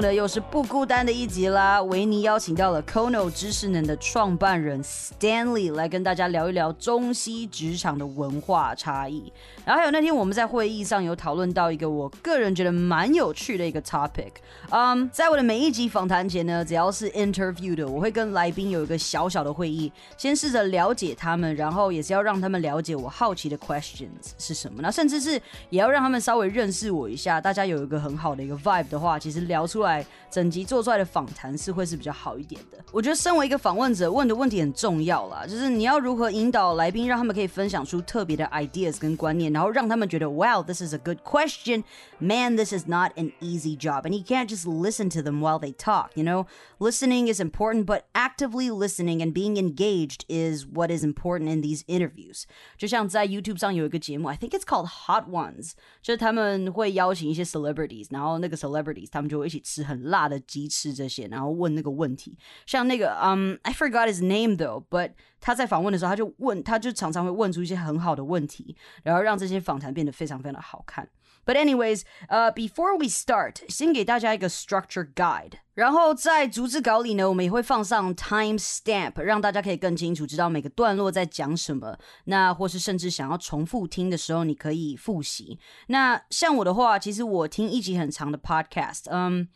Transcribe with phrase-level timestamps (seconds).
[0.00, 1.82] 呢，又是不孤单的一集啦。
[1.82, 9.32] 维尼邀请到了 Kono 知识能的创办人 Stanley 来跟大家聊一聊中西职场的文化差异。
[9.64, 14.30] 然后还有那天我们在会议上有讨论到一个我个人觉得蛮有趣的一个 topic。
[14.70, 24.80] 嗯，在我的每一集访谈前呢，只要是 interview 的，我会跟来宾有一个小小的会议，先试着了解他们，然后也是要让他们了解我好奇的 questions 是什么。
[24.80, 25.40] 那甚至是
[25.70, 29.18] 也要让他们稍微认识我一下，大家有一个很好的一个 vibe 的话。
[29.18, 29.87] 其实聊出来，
[30.30, 32.78] 整集做出来的访谈是会是比较好一点的。
[32.92, 41.84] 我觉得身为一个访问者，问的问题很重要啦，就是你要如何引导来宾，让他们可以分享出特别的 ideas 跟观念，然后让他们觉得，Wow，this is a good question.
[42.19, 45.59] Man, this is not an easy job, and you can't just listen to them while
[45.59, 46.11] they talk.
[46.15, 46.45] You know,
[46.79, 51.83] listening is important, but actively listening and being engaged is what is important in these
[51.87, 52.43] interviews.
[52.77, 59.09] 就像在 YouTube 上有一个节目，I think it's called Hot Ones，就是他们会邀请一些 celebrities，然后那个 celebrities。
[59.11, 62.37] 他们就会一起吃很辣的鸡翅这些，然后问那个问题。
[62.65, 71.07] 像那个，嗯，I forgot his name though，but 他在访问的时候，他就问，他就常常会问出一些很好的问题，然后让这些访谈变得非常非常的好看。
[71.48, 75.52] But anyways，呃，before we start，先给大家一个 structure guide。
[75.72, 81.96] 然后在逐字稿里呢，我们也会放上 time stamp，让大家可以更清楚知道每个段落在讲什么。
[82.24, 85.58] 那或是甚至想要重复听的时候，你可以复习。
[85.86, 89.48] 那像我的话，其实我听一集很长的 podcast，嗯。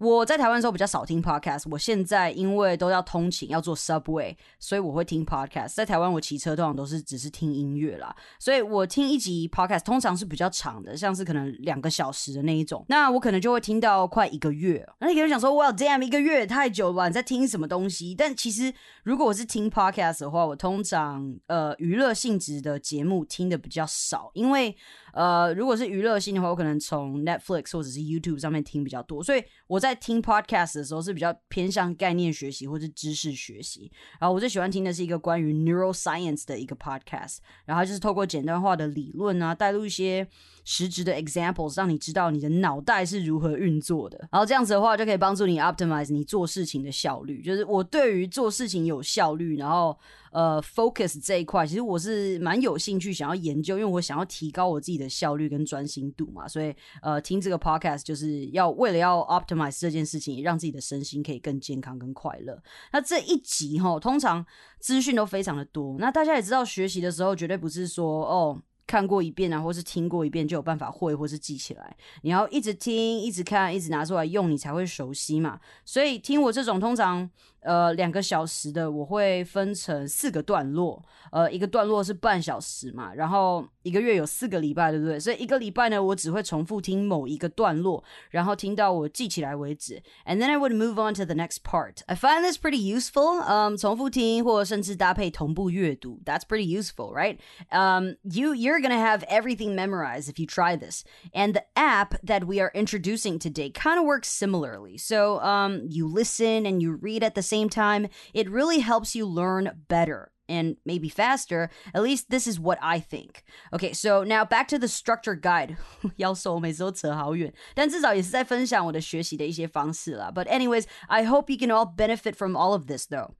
[0.00, 5.74] 我在台湾的时候比较少听 podcast，我现在因为都要通勤要坐 subway，所以我会听 podcast。
[5.74, 12.82] 在台湾我骑车通常都是只是听音乐啦，所以我听一集 podcast 通常是比较长的，像是可能两个小时的那一种。
[12.88, 14.88] 那我可能就会听到快一个月。
[15.00, 17.08] 那你可能想说，Well damn，一个月太久了吧？
[17.08, 18.14] 你在听什么东西？
[18.14, 18.72] 但其实
[19.02, 24.74] 如果我是听 podcast 的话，我通常呃娱乐性质的节目听的比较少，因为
[25.12, 29.89] 呃如果是娱乐性的话，我可能从 Netflix 或者是 YouTube 上面听比较多，所以我在。
[29.90, 33.90] 在听 podcast 的时候是比较偏向概念学习或者知识学习，
[34.20, 40.24] 然后我最喜欢听的是一个关于 neuroscience 的一个 podcast，然后就是透过简单化的理论啊，带入一些
[40.72, 47.42] 实质的 examples，让你知道你的脑袋是如何运作的，然后这样子的话就可以帮助你 optimize 你做事情的效率。
[47.42, 49.98] 就是我对于做事情有效率，然后
[50.30, 59.80] 呃 focus 这一块，其实我是蛮有兴趣想要研究，因为我想要提高我自己的效率跟专心度嘛，所以呃听这个 podcast 就是要为了要 optimize。
[59.80, 62.62] 这件事情让自己的身心可以更健康、更快乐。
[62.92, 64.44] 那这一集哈，通常
[64.78, 65.96] 资讯都非常的多。
[65.98, 71.96] 那大家也知道，学习的时候绝对不是说哦看过一遍啊，或是听过一遍就有办法会或是记起来。
[72.22, 75.60] 你要一直听、一直看、一直拿出来用，你才会熟悉嘛。
[75.84, 77.30] 所以听我这种通常。
[77.61, 85.19] 呃，两个小时的我会分成四个段落，呃，一个段落是半小时嘛，然后一个月有四个礼拜，对不对？
[85.19, 90.03] 所以一个礼拜呢，我只会重复听某一个段落，然后听到我记起来为止。
[90.25, 92.01] And then I would move on to the next part.
[92.05, 93.41] I find this pretty useful.
[93.41, 97.39] Um, 重复听或甚至搭配同步阅读，That's pretty useful, right?
[97.71, 101.03] Um, you you're gonna have everything memorized if you try this.
[101.33, 104.99] And the app that we are introducing today kind of works similarly.
[104.99, 109.25] So um, you listen and you read at the same time, it really helps you
[109.25, 111.71] learn better and maybe faster.
[111.93, 113.43] At least this is what I think.
[113.73, 115.77] Okay, so now back to the structure guide.
[116.17, 120.31] 要说我每次都扯好远，但至少也是在分享我的学习的一些方式啦。
[120.31, 123.31] But anyways, I hope you can all benefit from all of this though.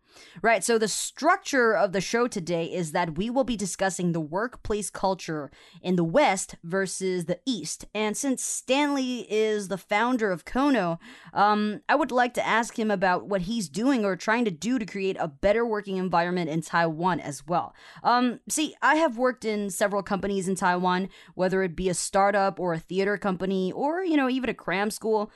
[0.43, 4.21] Right, so the structure of the show today is that we will be discussing the
[4.21, 5.51] workplace culture
[5.83, 7.87] in the West versus the East.
[7.95, 10.99] And since Stanley is the founder of Kono,
[11.33, 14.79] um, I would like to ask him about what he's doing or trying to do
[14.79, 17.75] to create a better working environment in Taiwan as well.
[18.03, 22.59] Um, see, I have worked in several companies in Taiwan, whether it be a startup
[22.61, 25.31] or a theater company or, you know, even a cram school.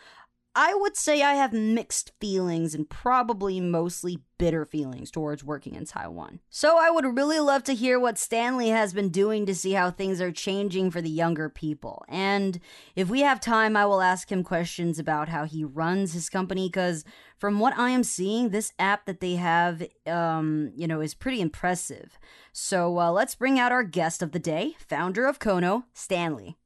[0.57, 5.85] I would say I have mixed feelings and probably mostly bitter feelings towards working in
[5.85, 6.39] Taiwan.
[6.49, 9.91] So I would really love to hear what Stanley has been doing to see how
[9.91, 12.05] things are changing for the younger people.
[12.09, 12.61] And
[12.95, 16.69] if we have time, I will ask him questions about how he runs his company
[16.69, 17.05] because
[17.37, 21.41] from what I am seeing, this app that they have, um, you know, is pretty
[21.41, 22.17] impressive.
[22.53, 26.57] So uh, let's bring out our guest of the day, founder of Kono, Stanley.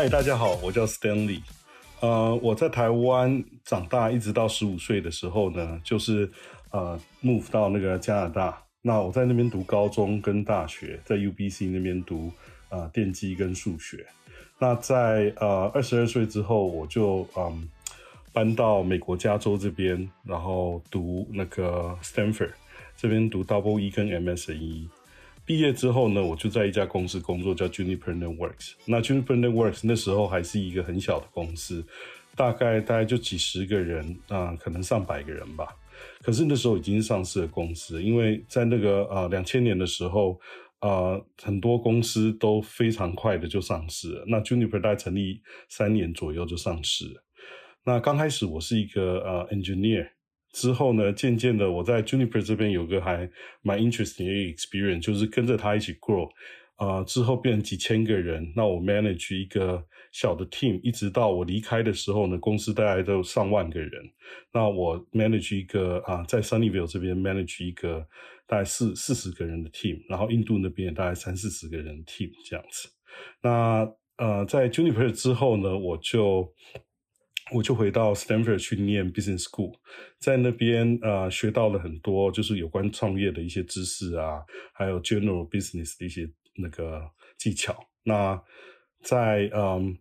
[0.00, 1.40] 嗨，大家好，我叫 Stanley。
[1.98, 6.30] 呃，我在台湾长大，一直到十五岁的时候呢，就是
[6.70, 8.62] 呃 move 到那个加拿大。
[8.80, 12.30] 那我在那边读高中跟大学，在 UBC 那边读
[12.68, 14.06] 呃电机跟数学。
[14.60, 17.68] 那在呃二十二岁之后，我就嗯
[18.32, 22.52] 搬到美国加州这边，然后读那个 Stanford
[22.96, 24.86] 这边读 Double E 跟 MSE。
[25.48, 28.74] 毕业之后呢，我就在一家公司工作，叫 Juniper Networks。
[28.84, 31.82] 那 Juniper Networks 那时候还是一个很小的公司，
[32.36, 35.74] 大概大概就几十个人啊，可能上百个人吧。
[36.20, 40.38] 可是那时候已经上市的公司，因为在那个呃两千年的时候，
[40.82, 44.24] 呃很多公司都非常快的就上市了。
[44.26, 45.40] 那 Juniper 大概成立
[45.70, 47.24] 三年左右就上市了。
[47.84, 50.10] 那刚开始我是一个呃 engineer。
[50.58, 53.30] 之后呢，渐渐的，我在 Juniper 这边有个还
[53.62, 56.28] 蛮 interesting experience，就是跟着他一起 grow，
[56.74, 63.92] 啊，之后变成几千个人，那我 manage 一个小的 team，一直到我离开的时候呢，公司大概都上万个人，
[64.52, 68.04] 那我 manage 一个啊，在 Sunnyvale 这边 manage 一个
[68.48, 72.88] 大概四四十个人的 team，然后印度那边大概三四十个人 team 这样子。
[73.40, 76.52] 那呃，在 Juniper 之后呢，我就。
[77.52, 79.74] 我就回到 Stanford 去念 Business School，
[80.18, 84.42] 在那边呃学到了很多，就是有关创业的一些知识啊，
[84.72, 87.76] 还有 General Business 的一些那个技巧。
[88.04, 88.42] 那
[89.02, 89.96] 在嗯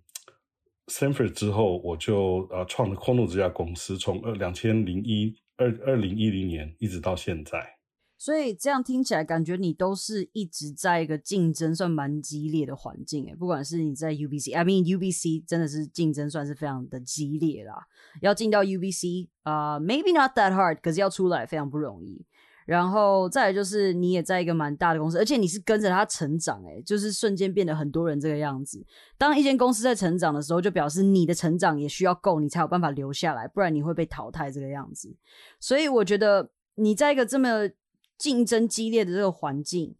[0.87, 7.76] Stanford 之后，我就呃创了 c o n o 这家公司，从二两千零一二二零一零年一直到现在。
[8.17, 17.85] 所以这样听起来，感觉你都是一直在一个竞争算蛮激烈的环境诶，不管是你在 UBC，I mean UBC 真的是竞争算是非常的激烈啦。
[18.21, 22.25] 要进到 UBC 啊，maybe not that hard，可是要出来非常不容易。
[22.65, 28.85] 然后再来就是你也在一个蛮大的公司，而且你是跟着它成长诶，就是瞬间变得很多人这个样子。
[29.17, 35.15] 当一间公司在成长的时候，就表示你的成长也需要够，你才有办法留下来，不然你会被淘汰这个样子。
[35.61, 37.69] 所以我觉得你在一个这么
[38.17, 39.95] 竞争激烈的这个环境，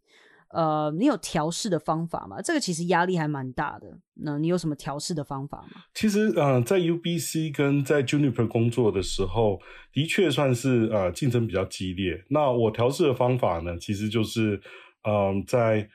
[0.49, 2.41] 呃，你有调试的方法吗？
[2.41, 3.99] 这个其实压力还蛮大的。
[4.15, 5.83] 那你有什么调试的方法吗？
[5.93, 9.59] 其实，呃，在 UBC 跟在 Juniper 工作的时候，
[9.93, 12.23] 的确算是呃竞争比较激烈。
[12.29, 14.59] 那我调试的方法呢，其实就是，
[15.03, 15.87] 嗯，在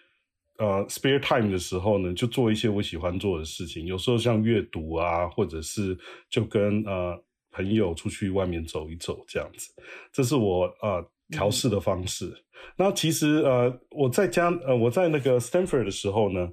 [0.59, 3.87] 呃 spare time 的时候呢，就做一些我喜欢做的事情。
[3.87, 5.99] 有时候像阅读啊，或者是
[6.31, 7.21] 就跟呃
[7.51, 9.73] 朋友出去外面走一走这样子。
[10.13, 11.05] 这是我呃。
[11.33, 12.33] 调试的方式，
[12.77, 16.49] 那其实呃，我在家呃，我在那个 Stanford 的时候呢，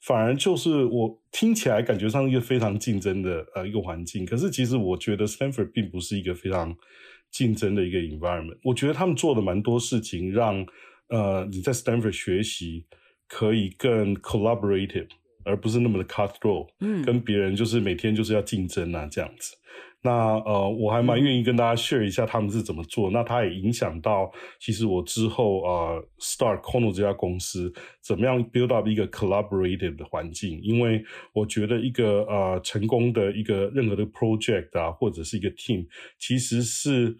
[0.00, 6.74] 反而就是我听起来感觉上一个非常竞争的呃一个环境，可是其实我觉得 Stanford 并不是一个非常
[7.30, 8.58] 竞争的一个 environment。
[8.62, 10.64] 我觉得他们做的蛮多事情，让
[11.08, 12.86] 呃你在 Stanford 学习
[13.28, 15.08] 可以更 collaborative，
[15.44, 19.56] 而不是那么的 cutthroat，嗯，跟别人就是每天就是要竞争啊这样子。
[20.02, 23.10] 那呃，我还蛮愿意跟大家 share 一下他们是怎么做。
[23.10, 27.70] 那它也影响到，其实我之后呃，start Kono 这家公司
[28.02, 30.58] 怎么样 build up 一个 collaborative 的环境。
[30.62, 31.04] 因为
[31.34, 35.86] 我觉得一个呃成功的一个任何的 project 啊，或者是一个 team，
[36.18, 37.18] 其实是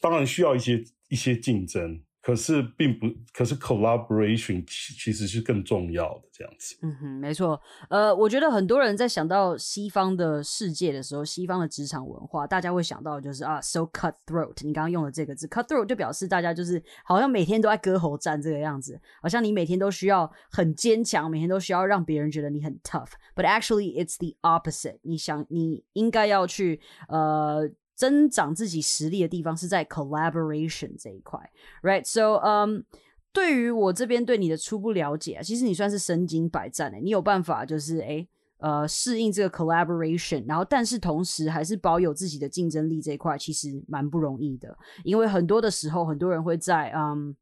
[0.00, 2.00] 当然需要一些一些竞争。
[2.26, 6.76] 可是并不，可是 collaboration 其其实是更重要的这样子。
[6.82, 7.60] 嗯哼，没错。
[7.88, 14.56] 呃，我觉得很多人在想到西方的世界的时候，西方的职场文化，大家会想到就是啊，so cutthroat。
[14.64, 23.10] 你刚刚用的这个字 cutthroat 就表示大家就是好像每天都在割喉战这个样子，好像你每天都需要很坚强，每天都需要让别人觉得你很 tough。
[23.36, 24.98] But actually it's the opposite。
[25.02, 27.70] 你想，你应该要去呃。
[27.96, 31.40] 增长自己实力的地方是在 collaboration 这一块
[31.82, 32.84] ，right？So，嗯，
[33.32, 47.34] 对于我这边对你的初步了解，其实你算是身经百战诶，你有办法就是诶，呃，适应这个 collaboration，然后但是同时还是保有自己的竞争力这一块，其实蛮不容易的，因为很多的时候，很多人会在嗯。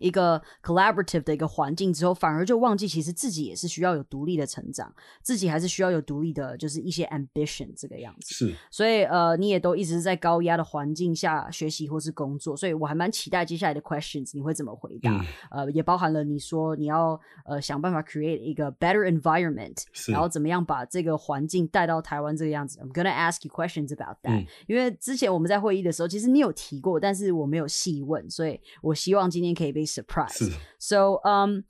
[0.00, 4.92] 一个 collaborative 的一个环境之后，反而就忘记其实自己也是需要有独立的成长，
[5.22, 8.34] 自己还是需要有独立的，就是一些 ambition 这个样子。
[8.34, 15.22] 是，所以呃，你也都一直在高压的环境下学习或是工作，所以我还蛮期待接下来的 questions 你会怎么回答？
[15.50, 22.80] 呃，也包含了你说你要呃想办法 create 一个 better environment，然后怎么样把这个环境带到台湾这个样子。
[22.80, 29.84] I'm gonna ask you questions about that，因为之前我们在会议的时候，其实你有提过，但是我没有细问，所以我希望今天可以被。
[29.89, 31.63] surprise。So, um，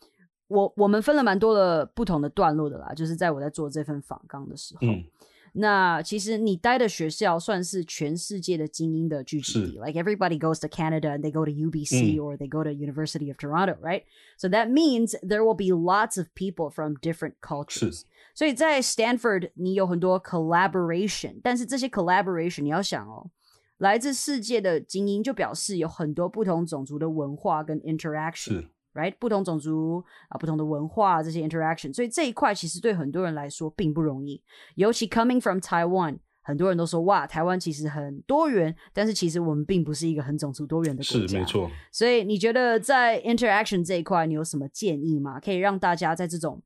[0.47, 4.81] 我我们分了蛮多的不同的段落的啦，就是在我在做这份访纲的时候。
[5.57, 13.37] 那其实你待的学校算是全世界的精英的聚集地，like everybody goes to Canada and they go to UBC、嗯、or they go to University of
[13.37, 14.03] Toronto, right?
[14.37, 18.01] So that means there will be lots of people from different cultures.
[18.33, 23.31] 所以在 Stanford 你有很多 collaboration，但是这些 collaboration 你要想哦，
[23.80, 28.68] 来自世界的精英就表示有很多不同种族的文化跟 interaction。
[28.94, 29.14] right？
[29.18, 34.42] 不同种族啊，不同的文化这些 interaction，所以这一块其实对很多人来说并不容易。
[34.74, 41.26] 尤其 coming from Taiwan，很多人都说哇，台湾其实很多元，但是其实我们并不是一个很种族多元的国家。
[41.28, 41.70] 是没错。
[41.92, 45.38] 所以你觉得在 interaction 这一块，你有什么建议吗？
[45.38, 46.60] 可以让大家在这种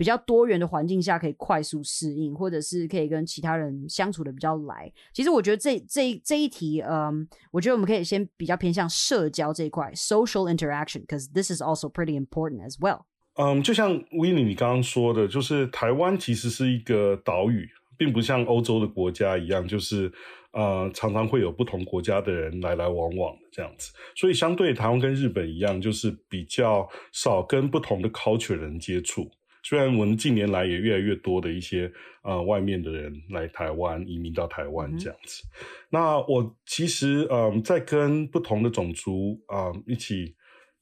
[0.00, 4.90] 比较多元的环境下可以快速适应，或者是可以跟其他人相处的比较来。
[5.12, 13.02] 其实我觉得这这这一题，嗯，我觉得我们可以先比较偏向社交这一块，social interaction，because this is also pretty important as well。
[13.34, 20.10] 嗯，就像 Winnie 你刚刚说的，就是台湾其实是一个岛屿，并不像欧洲的国家一样，就是
[20.52, 23.92] 呃常常会有不同国家的人来来往往的这样子。
[24.16, 29.30] 所以相对台湾跟日本一样，就是比较少跟不同的 culture 人接触。
[29.62, 31.90] 虽然我们近年来也越来越多的一些
[32.22, 35.42] 呃外面的人来台湾移民到台湾这样子，
[35.90, 40.34] 那我其实嗯在跟不同的种族啊一起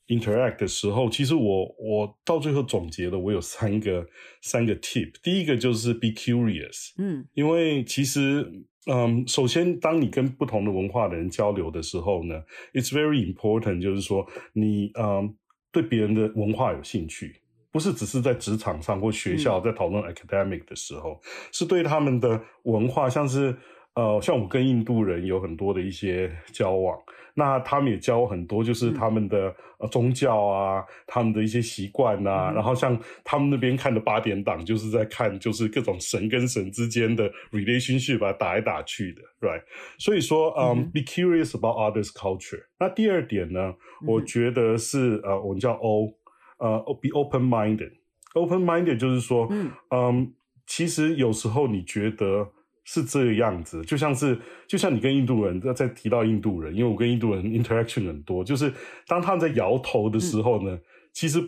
[0.06, 4.06] interact 的时候，其实我我到最后总结了我有三个
[4.42, 5.12] 三个 tip。
[5.22, 8.50] 第一个就是 be curious，嗯，因为其实
[8.90, 12.42] 嗯首先当你跟不同的文化的人交流的时候呢
[12.72, 15.36] ，it's very important，就是说你嗯
[15.70, 17.42] 对别人的文化有兴趣。
[17.70, 21.20] 不是只是在职场上或学校在讨论 academic 的时候，
[21.52, 23.54] 是对他们的文化，像是
[23.94, 26.96] 呃，像我跟印度人有很多的一些交往，
[27.34, 39.62] 那他们也教很多，就是他们的呃宗教啊，他们的一些习惯啊，然后像他们那边看的八点档，就是在看就是各种神跟神之间的 relationship 把打来打去的，right？
[39.98, 42.62] 所以说，嗯，be curious about others' culture。
[42.78, 43.74] 那第二点呢，
[44.06, 46.14] 我觉得是呃，我们叫 O。
[46.58, 47.92] 呃，be open-minded。
[48.34, 50.32] open-minded 就是说，嗯，嗯，
[50.66, 52.46] 其实有时候你觉得
[52.84, 58.72] 是这个样子，就像是，就像你跟印度人在提到印度人，因为我跟印度人 interaction 很多，就是
[59.06, 60.78] 当他们在摇头的时候呢，
[61.12, 61.42] 其实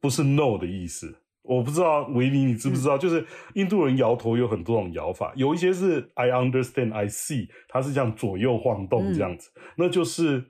[0.00, 1.16] 不是 no 的意思。
[1.42, 2.98] 我不知道维尼，你知不知道？
[2.98, 10.44] 就是印度人摇头有很多种摇法，有一些是 I understand, I see，它是这样左右晃动这样子，那就是。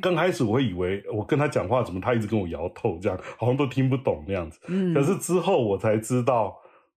[0.00, 4.60] 刚开始我会以为我跟他讲话怎么他一直跟我摇头，这样好像都听不懂那样子。
[4.68, 6.56] 嗯，可是之后我才知道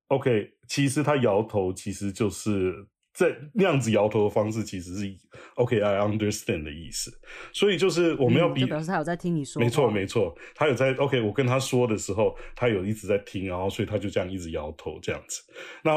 [0.09, 2.75] ，OK，其实他摇头其实就是
[3.11, 5.17] 在那样子摇头的方式，其实是
[5.55, 7.11] OK，I understand 的意思。
[7.51, 15.41] 所以就是我们要比表示他有在听你说，没错没错，他有在 OK，我跟他说的时候，他有一直在听，然后所以他就这样一直摇头这样子。
[15.83, 15.91] 那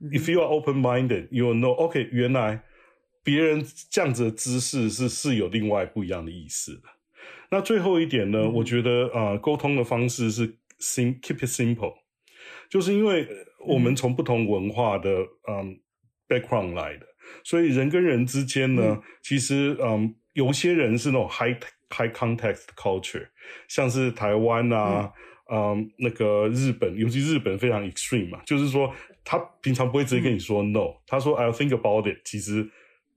[0.00, 2.62] If you are open-minded, you will know OK，原来。
[3.24, 6.82] 别人这样子的姿势是是有另外不一样的意思的。
[7.50, 10.46] 那最后一点呢，我觉得啊，沟通的方式是
[10.78, 11.94] sim keep it simple，
[12.68, 13.26] 就是因为
[13.66, 15.10] 我们从不同文化的
[15.48, 15.80] 嗯
[16.28, 17.06] background 来的，
[17.44, 21.56] 所以人跟人之间呢，其实嗯，有些人是那种 high
[21.90, 23.28] high context culture，
[23.68, 25.12] 像是台湾啊，
[25.50, 28.92] 嗯，那个日本，尤其日本非常 extreme 嘛，就是说
[29.24, 32.68] 他平常不会直接跟你说 no，他说 I'll think about it，其实。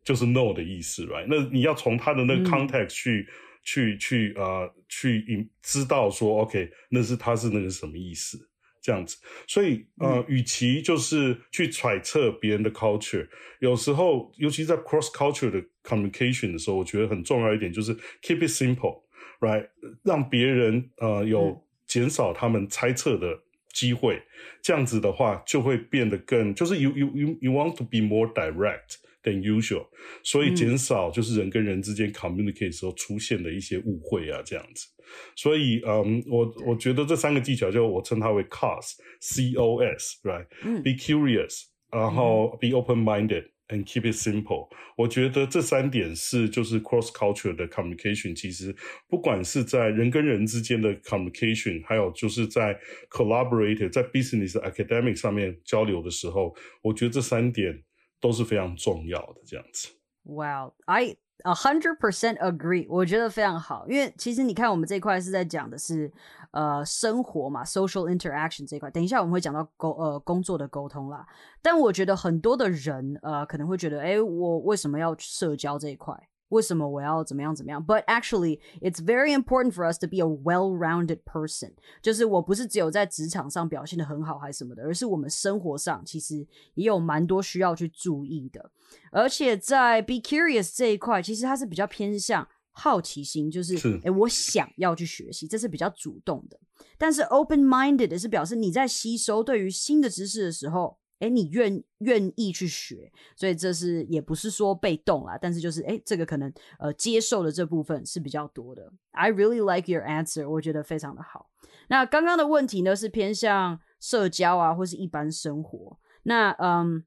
[0.08, 1.26] 就是 no 的意思，right？
[1.28, 3.28] 那你要从他的那个 context 去、
[3.62, 8.40] 去、去呃去引知道说，OK，那是他是那个什么意思，
[8.82, 9.18] 这样子。
[9.46, 13.28] 所以呃，与其就是去揣测别人的 culture，
[13.60, 19.68] 有时候尤其在 cross culture 的 communication 的时候，我觉得很重要一点就是 keep it simple，right？
[20.06, 23.38] 让别人呃有减少他们猜测的
[23.78, 24.22] 机会，
[24.64, 28.98] 这样子的话就会变得更就是 you you you you want to be more direct。
[29.24, 29.86] than usual，
[30.24, 34.88] 所以减少就是人跟人之间 communicate 时候出现的一些误会啊，这样子。
[35.36, 44.69] 所以，嗯，我我觉得这三个技巧，就我称它为 COS，C O S，right？Be curious，然后 be open-minded and keep it simple。
[44.97, 48.35] 我觉得这三点是就是 cross culture 的 communication。
[48.35, 48.75] 其实
[49.09, 52.79] 不管是在人跟人之间的 communication，还有就是在
[53.11, 57.83] collaborate 在 business academic 上面交流的时候，我觉得这三点。
[58.23, 59.89] 都是非常重要的这样子。
[60.23, 62.86] Wow, I a hundred percent agree。
[62.90, 66.12] 我觉得非常好，因为其实你看，我们这块是在讲的是
[66.52, 68.90] 呃生活嘛，social interaction 这一块。
[68.92, 71.26] 等一下我们会讲到沟呃工作的沟通啦。
[71.62, 76.16] 但我觉得很多的人呃可能会觉得，哎，我为什么要社交这一块？
[76.50, 81.74] 为什么我要怎么样怎么样？But actually, it's very important for us to be a well-rounded person。
[82.02, 88.72] 就是我不是只有在职场上表现的很好还是什么的，而是我们生活上其实也有蛮多需要去注意的。
[89.12, 96.60] 而且在 be curious 这一块，其实它是比较偏向好奇心，就是是诶，我想要去学习，这是比较主动的。
[96.98, 100.98] 但是 open-minded 是表示你在吸收对于新的知识的时候。
[101.20, 108.92] 哎，你愿愿意去学，所以这是也不是说被动啦，但是就是哎，这个可能呃接受的这部分是比较多的。
[109.12, 111.50] I really like your answer，我觉得非常的好。
[111.90, 115.98] 那刚刚的问题呢是偏向社交啊，或是一般生活。
[116.24, 117.04] 那嗯，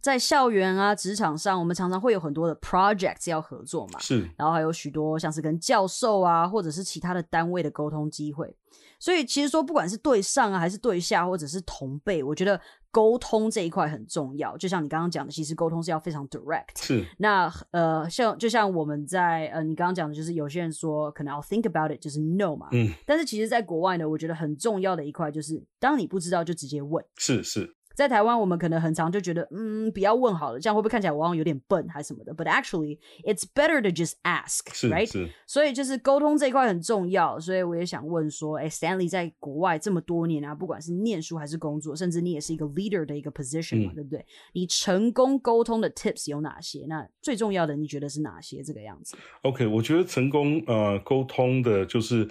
[0.00, 8.54] 在校园啊、职场上，我们常常会有很多的 projects 要合作嘛，是，然后还有许多像是跟教授啊，或者是其他的单位的沟通机会。
[9.00, 14.56] 所以其实说，不管是对上啊，还是对下，或者是同辈，我觉得沟通这一块很重要。
[14.56, 16.80] 就像你刚刚讲的，其实沟通是要非常 direct。
[16.80, 17.04] 是。
[17.18, 22.68] 那呃，像就像我们在呃，你刚刚讲的，就是有些人说可能要 think about it，就是 no 嘛。
[22.72, 22.92] 嗯。
[23.06, 27.04] 但是其实，在国外呢，我觉得很重要的一块就是，当你不知道就直接问。
[27.16, 27.76] 是是。
[27.98, 35.30] 在台湾，我们可能很常就觉得，嗯，不要问好了，这样会不会看起来我好像有点笨还是什么的？But actually, it's better to just ask，right？
[35.48, 37.40] 所以就是沟通这一块很重要。
[37.40, 44.24] 所以我也想问说，哎，Stanley 在国外这么多年啊，不管是念书还是工作，甚至你也是一个 leader 的一个 position 嘛，对不对？
[44.52, 46.86] 你成功沟通的 tips 有哪些？
[46.86, 48.62] 那最重要的你觉得是哪些？
[48.62, 52.28] 这个样子？OK，我觉得成功呃沟通的就是，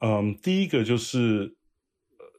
[0.00, 1.54] 嗯，第一个就是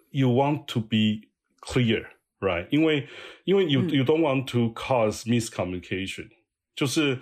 [0.09, 1.27] you want to be
[1.61, 2.03] clear。
[2.41, 3.07] Right，因为
[3.43, 6.27] 因为 you you don't want to cause miscommunication，
[6.75, 7.19] 就是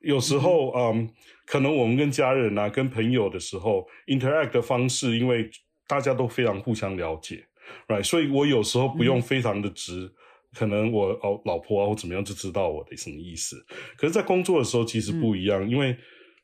[0.00, 1.10] 有时候嗯，
[1.44, 5.50] 可能我们跟家人啊、跟朋友的时候 interact 的方式，因为
[5.86, 7.44] 大家都非常互相了解
[7.86, 10.10] ，Right，所以我有时候不用非常的直，
[10.54, 13.62] 可能我哦老婆啊或怎么样就知道我的什么意思。
[13.98, 15.94] 可是，在工作的时候其实不一样，因为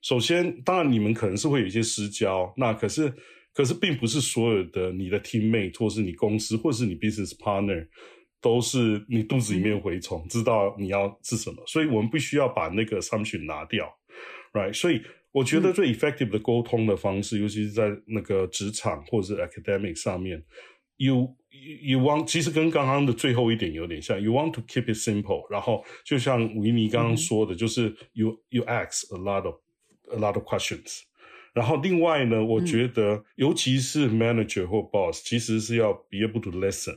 [0.03, 3.11] 首先当然你们可能是会有一些私交，那可是
[3.55, 7.89] 可是并不是所有的你的 teammate 或是你公司或是你 business partner。
[8.41, 13.93] 都是你肚子里面蛔虫，知道你要是什么，所以我们必须要把那个 assumption 拿掉
[14.53, 14.73] ，right？
[14.73, 20.43] 所以我觉得最 effective 的沟通的方式，尤其是在那个职场或者是 academic 上面
[20.97, 21.37] ，you
[21.85, 25.51] you want 其实跟刚刚的最后一点有点像，you want to keep it simple。
[25.51, 29.57] 然后就像维尼刚刚说的，就是 you you ask a lot of
[30.13, 31.03] a lot of questions。
[31.53, 36.95] 然后另外呢，我觉得尤其是 manager 或 boss，其实是要 be able to listen。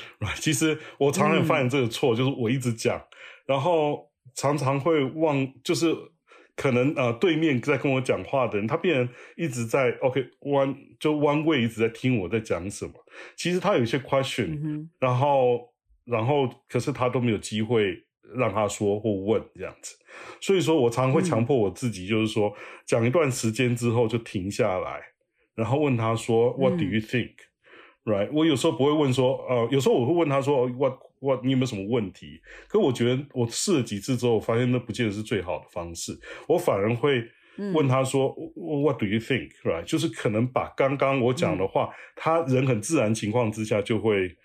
[0.40, 3.02] 其实我常常犯这个错，就是我一直讲，
[3.46, 5.94] 然后常常会忘，就是
[6.54, 12.92] 可能呃对面在跟我讲话的人，他变成一直在 OK one 就弯位一直在听我在讲什么。
[13.36, 15.72] 其实他有一些 question，然后
[16.04, 17.96] 然后可是他都没有机会
[18.34, 19.96] 让他说或问这样子。
[20.40, 22.54] 所以说我常常会强迫我自己，就是说
[22.86, 25.00] 讲一段时间之后就停下来，
[25.54, 27.00] 然后问他说 What do you
[28.04, 32.40] think？Right，我有时候不会问说，呃，有时候我会问他说，What What，你有没有什么问题？
[32.68, 36.18] 可我觉得我试了几次之后，我发现那不见得是最好的方式。
[36.48, 37.22] 我反而会
[37.74, 44.36] 问他说，What do you think？Right，就是可能把刚刚我讲的话，他人很自然情况之下就会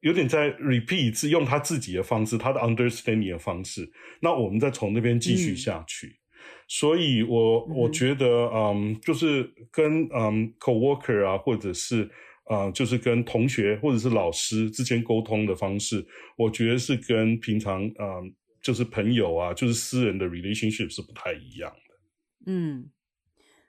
[0.00, 3.90] 有点在 repeat 一次，用他自己的方式，他的 understanding 的方式。
[4.20, 6.16] 那我们再从那边继续下去。
[6.68, 12.10] 所以我我觉得，嗯，就是跟嗯 coworker 啊，或者是
[12.44, 16.04] 啊，就是跟同学或者是老师之间沟通的方式，
[16.36, 18.20] 我觉得是跟平常啊，
[18.60, 21.94] 就是朋友啊，就是私人的 relationship 是不太一样的。
[22.46, 22.90] 嗯，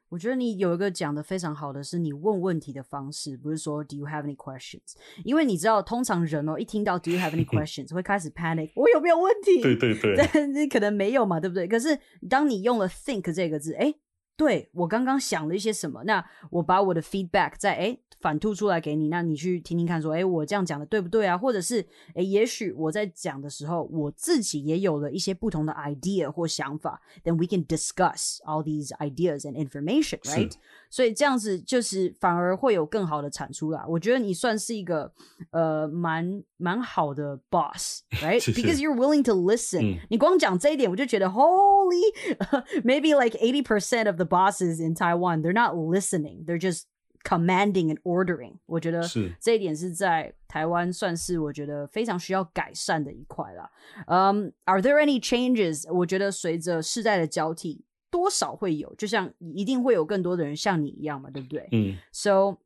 [0.10, 4.96] 我觉得你有一个讲的非常好的是，你问问题的方式，不是说 Do you have any questions？
[5.24, 9.62] 因为你知道，通常人哦，一听到 Do you have any questions，会开始 panic，我有没有问题？
[9.62, 11.68] 对对对， 但你可能没有嘛，对不对？
[11.68, 13.94] 可是当你用了 think 这个字，哎，
[14.36, 18.00] 对我刚刚想了一些什么，那我把我的 feedback 在哎。
[18.23, 21.39] 反吐出来给你，那你去听听看，说，哎，我这样讲的对不对啊？
[21.39, 30.53] 或者是，哎，也许我在讲的时候，我自己也有了一些不同的 idea 或想法，then we can discuss all these ideas and information, right？
[30.91, 33.85] 所以这样子就是反而会有更好的产出啦。
[33.87, 35.13] 我觉得你算是一个
[35.51, 40.01] 呃蛮蛮好的 boss，right？Because you're willing to listen。
[40.11, 46.85] 你光讲这一点，我就觉得 holy，maybe like eighty percent of the bosses in Taiwan they're not listening, they're just
[47.25, 49.03] commanding and ordering，我觉得
[49.41, 53.71] 这一点是在台湾算是我觉得非常需要改善的一块啦。
[54.07, 55.93] 嗯、um,，Are there any changes？
[55.93, 61.69] 我觉得随着世代的交替，多少会有，就像一定会有更多的人像你一样嘛，对不对？
[61.73, 61.99] 嗯。
[62.13, 62.59] So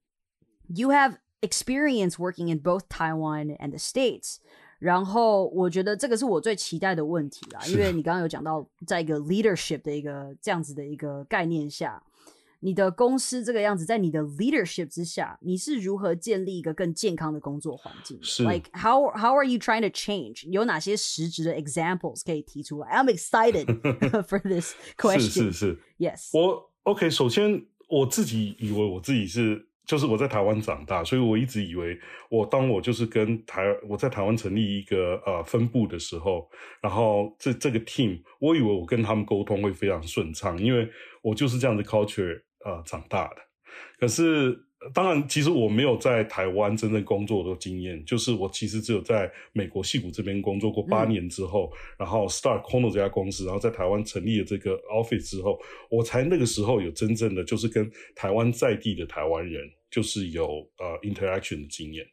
[0.69, 4.37] you have experience working in both Taiwan and the States.
[4.79, 12.03] 然后我觉得这个是我最期待的问题啦，因为你刚刚有讲到，在一个 leadership 的一个这样子的一个概念下，
[12.60, 18.18] 你的公司这个样子，在你的 leadership 之下，你是如何建立一个更健康的工作环境？
[18.22, 20.48] 是 like how how are you trying to change？
[20.50, 23.66] 有哪些实质的 examples 可以提出来？I'm excited
[24.24, 25.20] for this question.
[25.20, 26.30] 是是，Yes.
[26.34, 31.98] 我 OK，首先我自己以为我自己是，就是我在台湾长大，所以我一直以为
[32.30, 36.50] 我当我就是跟台我在台湾成立一个呃分部的时候，
[36.82, 40.90] 然后这这个 team，我以为我跟他们沟通会非常顺畅，因为
[41.22, 43.38] 我就是这样的 culture 呃长大的。
[44.00, 44.58] 可是
[44.94, 62.06] 当然，其实我没有在台湾真正工作的经验，就是我其实只有在美国戏谷这边工作过八年之后，然后 start Kono 这家公司，然后在台湾成立了这个 office 之后，我才那个时候有真正的就是跟台湾在地的台湾人就是有呃 interaction 的经验。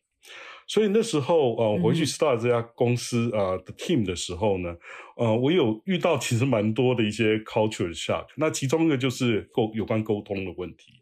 [0.66, 4.74] 所以那时候，呃，回去 start 这家公司呃的 team 的时候呢，
[5.16, 8.26] 呃，我有遇到其实蛮多的一些 culture shock。
[8.36, 11.00] 那其中一个就是沟有关沟通的问题。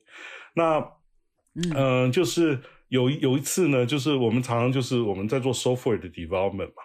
[0.54, 0.78] 那
[1.54, 6.82] 嗯、呃就是有有一次呢，就是我们常常就是我们在做 software 的 development 嘛。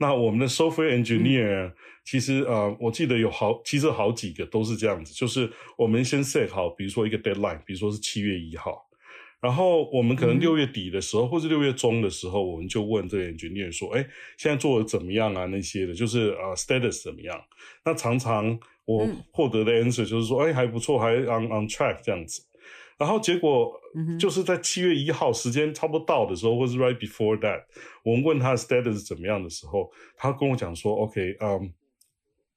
[0.00, 1.72] 那我们的 software engineer、
[2.04, 8.87] 其实呃，我记得有好，其实好几个都是这样子，就是我们先 set 好，比如说一个 deadline，比如说是七月一号，
[9.40, 14.04] 然后我们可能六月底的时候，或是六月中的时候，我们就问这个 engineer 说，哎，
[14.36, 15.46] 现在做的怎么样啊？
[15.46, 17.40] 那些的，就是呃 status 怎么样？
[17.84, 22.42] 那常常我获得的 answer 就是说，哎，还不错，还 on on track 这样子。
[22.98, 23.80] 然后结果
[24.18, 27.62] 就是在七月一号时间差不多到的时候，或是 right before that，
[28.02, 31.72] 我们问他的 status 怎么样的时候，他跟我讲说，OK，嗯、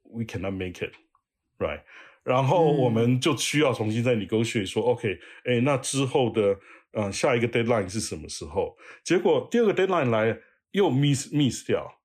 [0.09, 1.81] um,，we cannot make it，right。
[2.23, 6.59] 然后我们就需要重新再 negotiate 说，OK，哎，那之后的
[6.91, 8.77] 呃下一个 deadline 是什么时候？
[9.03, 10.37] 结果第二个 deadline 来
[10.71, 11.99] 又 miss miss 掉，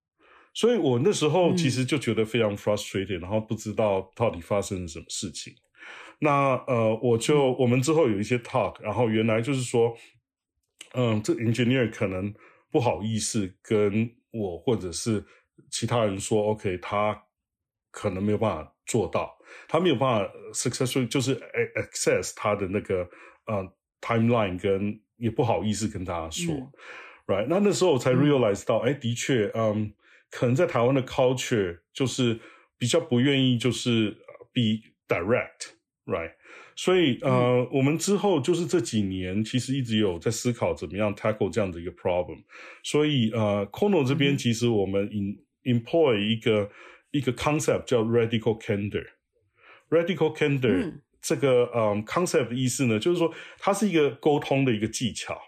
[0.54, 5.54] 所以我那时候其实就觉得非常 frustrated，、然后不知道到底发生了什么事情。
[6.18, 9.94] 那呃，我就我们之后有一些 talk，然后原来就是说，
[10.94, 12.34] 嗯，这 engineer 可能
[12.70, 15.22] 不好意思跟我或者是
[15.70, 17.22] 其他人说，OK，他
[17.90, 19.35] 可能没有办法做到，
[19.68, 21.36] 他没有办法 successfully 就是
[21.76, 23.08] access 他的那个
[23.46, 26.72] 呃 timeline，跟也不好意思跟大家说、嗯
[27.26, 29.92] r i g h t 那那时候我才 realize 到，哎、的确，嗯，
[30.30, 32.38] 可能在台湾的 culture 就是
[32.78, 34.10] 比较不愿意就是
[34.52, 35.74] be direct。
[36.06, 36.34] Right，
[36.76, 42.44] 所以呃，我们之后就是这几年其实一直有在思考怎么样 tackle 这样的一个 problem。
[42.84, 46.70] 所以呃，Kono 这边其实我们 in employ 一个
[47.10, 49.04] 一个 concept 叫 radical candor。
[49.90, 55.40] Radical candor、这个嗯 concept 的意思呢，就是说它是一个沟通的一个技巧。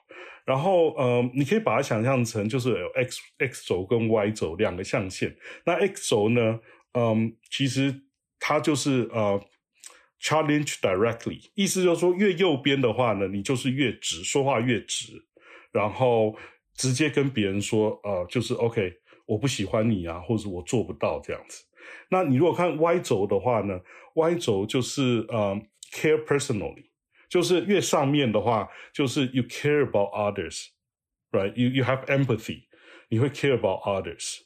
[0.45, 5.37] 然后呃，你可以把它想象成就是有 x x 轴跟 y 轴两个象限。
[5.65, 6.61] 那 x 轴呢，
[6.95, 8.03] 嗯，其实
[8.39, 9.41] 它就是呃。
[10.21, 15.13] challenge directly，意思就是说，越右边的话呢，你就是越直，说话越直，
[15.71, 16.37] 然后
[16.75, 18.93] 直接跟别人说，呃，就是 OK，
[19.27, 21.63] 我不喜欢你啊，或者我做不到这样子。
[22.11, 23.81] 那你如果看 Y 轴的话呢
[24.15, 25.61] ，Y 轴就是呃
[25.93, 26.85] care personally，
[27.29, 32.63] 就是越上面的话，就是 you care about others，right？You you have empathy，
[33.09, 34.39] 你会 care about others。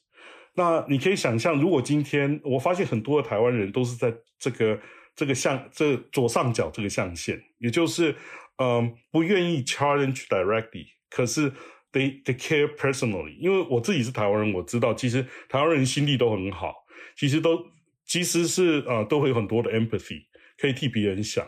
[0.54, 4.80] 那你可以想象，如果今天我发现很多的台湾人都是在这个。
[5.14, 8.16] 这个象，这左上角这个象限，也就是，
[8.56, 11.50] 嗯，不愿意 challenge directly，可是
[11.92, 13.36] they they care personally。
[13.36, 16.81] 因为我自己是台湾人，我知道其实台湾人心地都很好，
[17.16, 17.64] 其实都
[18.06, 20.24] 其实是呃都会有很多的 empathy，
[20.58, 21.46] 可以替别人想。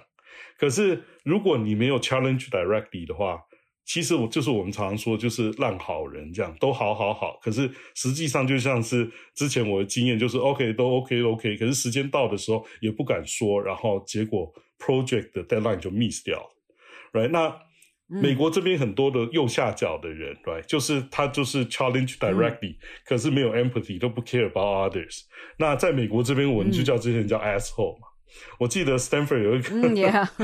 [0.59, 3.41] 可是如果你没有 challenge directly 的话，
[3.85, 7.39] 其实我就是我们常常说，就是烂好人这样，都好好好。
[7.43, 16.51] 可是实际上就像是之前我的经验，就是 OK 都 OK OK，可是时间到的时候也不敢说，然后结果 project 的 deadline 就 miss 掉了
[17.13, 17.29] ，right？
[17.29, 17.61] 那
[18.07, 20.63] 美国这边很多的右下角的人，right？
[20.67, 25.23] 就是他就是 challenge directly，、嗯、可是没有 empathy，都不 care about others。
[25.59, 28.09] 那在美国这边，我们就叫这些人叫 asshole 嘛。
[28.59, 29.75] 我记得 Stanford 有一个.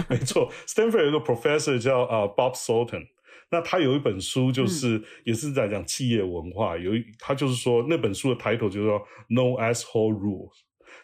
[0.08, 3.06] 没错，Stanford 有一个 professor 叫啊、uh, Bob Sultan。
[3.50, 6.78] 那他有一本书，就是、嗯、也是在讲企业文化。
[6.78, 10.52] 有一他就是说那本书的抬头就是说 “No asshole rules”，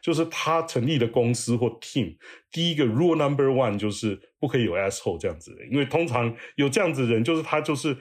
[0.00, 2.16] 就是他成立的公司或 team，
[2.52, 4.16] 第一个 rule number one 就是
[4.46, 7.96] 不可以有 asshole 这样子的，因为通常有这样子的人，就是他就是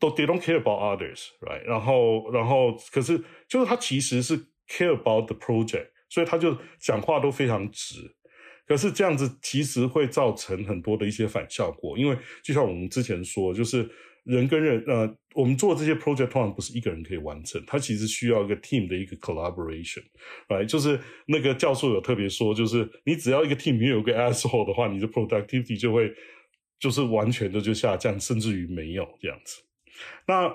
[0.00, 1.62] 都 they don't care about others，right？
[1.62, 4.36] 然后然后可是就是他其实是
[4.68, 8.16] care about the project，所以他就讲话都非常直。
[8.66, 13.88] 可是这样子其实会造成很多的一些反效果，因为就像我们之前说，就是
[14.28, 20.02] 人跟人，呃，我们做这些 project 通常不是一个人可以完成，它其实需要一个 team 的一个 collaboration，
[20.48, 26.12] 哎就是那个教授有特别说，就是你只要一个 team 里面有个 asshole 的话，你的 productivity 就会
[26.78, 29.62] 就是完全的就下降，甚至于没有这样子。
[30.26, 30.48] 那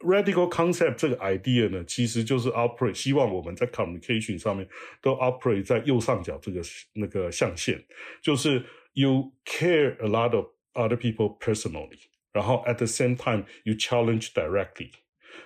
[0.00, 4.68] radical concept 这个 idea 呢，其实就是 operate，希望我们在 communication 上面
[5.00, 6.60] 都 operate 在右上角这个
[6.94, 7.80] 那个象限，
[8.20, 8.64] 就是
[8.94, 12.09] you care a lot of other people personally。
[12.33, 14.91] 然后 at the same time you challenge directly，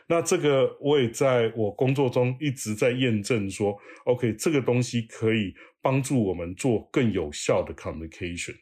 [0.07, 8.55] 那这个我也在我工作中一直在验证说，OK，这个东西可以帮助我们做更有效的 communication。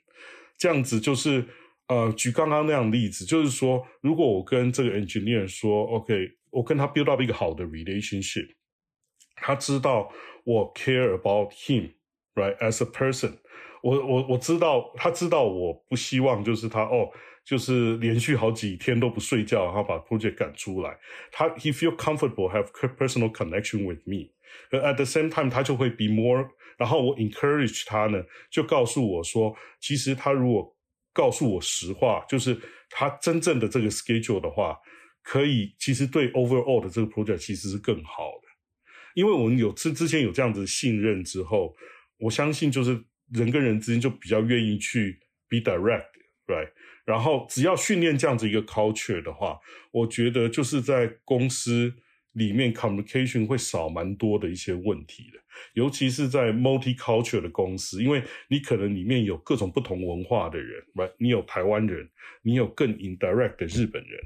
[0.58, 1.46] 这样子就是
[1.88, 8.50] 呃，举刚刚那样例子，就是说，如果我跟这个 engineer 说，OK，我跟他 build up 一个好的 relationship，
[9.38, 10.12] 他知道
[10.44, 13.38] 我 care about him，right，as a person，
[13.82, 17.10] 我我我知道他知道我不希望就是他哦。
[17.45, 20.99] 就是连续好几天都不睡觉，然后把 project 赶出来。
[21.31, 24.31] 他 he feel comfortable have personal connection with me。
[24.71, 26.49] at the same time，他就会 be more。
[26.79, 30.77] 然后我 encourage 他呢，就告诉我说，其实他如果
[31.13, 32.59] 告诉我实话，就是
[32.91, 34.77] 他真正的这个 schedule 的话，
[35.23, 38.49] 可以其实对 overall 的这个 project 其实是更好的。
[39.15, 41.75] 因为我们有之之前有这样子信任之后，
[42.19, 46.71] 我相信就是人跟人之间就比较愿意去 be direct，right？
[47.05, 49.59] 然后，只要训练这样子一个 culture 的话，
[49.91, 51.93] 我觉得就是在公司
[52.33, 55.41] 里面 communication 会少蛮多的一些问题的，
[55.75, 61.13] 尤其是在 multi culture 的公司，因为你可能里面有各种不同文化的人，right？
[61.19, 62.09] 你有台湾人，
[62.43, 64.21] 你有更 indirect 的日本人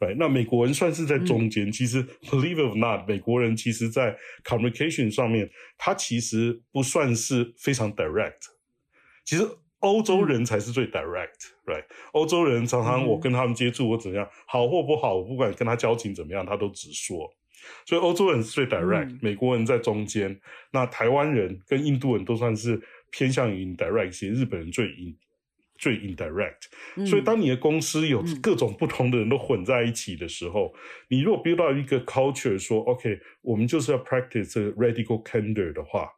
[0.00, 0.16] ，right？
[0.18, 1.70] 那美国人算是在中间。
[1.70, 8.38] 其实 believe it or not，美国人其实在 communication 上面，他其实不算是非常 direct。
[9.26, 9.46] 其实。
[9.82, 11.84] 欧洲人才是最 direct，right？
[12.12, 17.28] 欧洲人常常我跟他们接触，我怎样好或不好，我不管跟他交情怎么样，他都直说。
[17.84, 20.40] 所以欧洲人是最 direct，美国人在中间。
[20.70, 25.16] 那台湾人跟印度人都算是偏向于 indirect 一些，日本人最 in
[25.76, 27.06] 最 indirect。
[27.06, 30.72] 所以当你的公司有各种不同的人都混在一起的时候，
[31.08, 36.08] 你如果 build 到一个 culture，说 OK，我们就是要 practice 这个 radical candor 的话，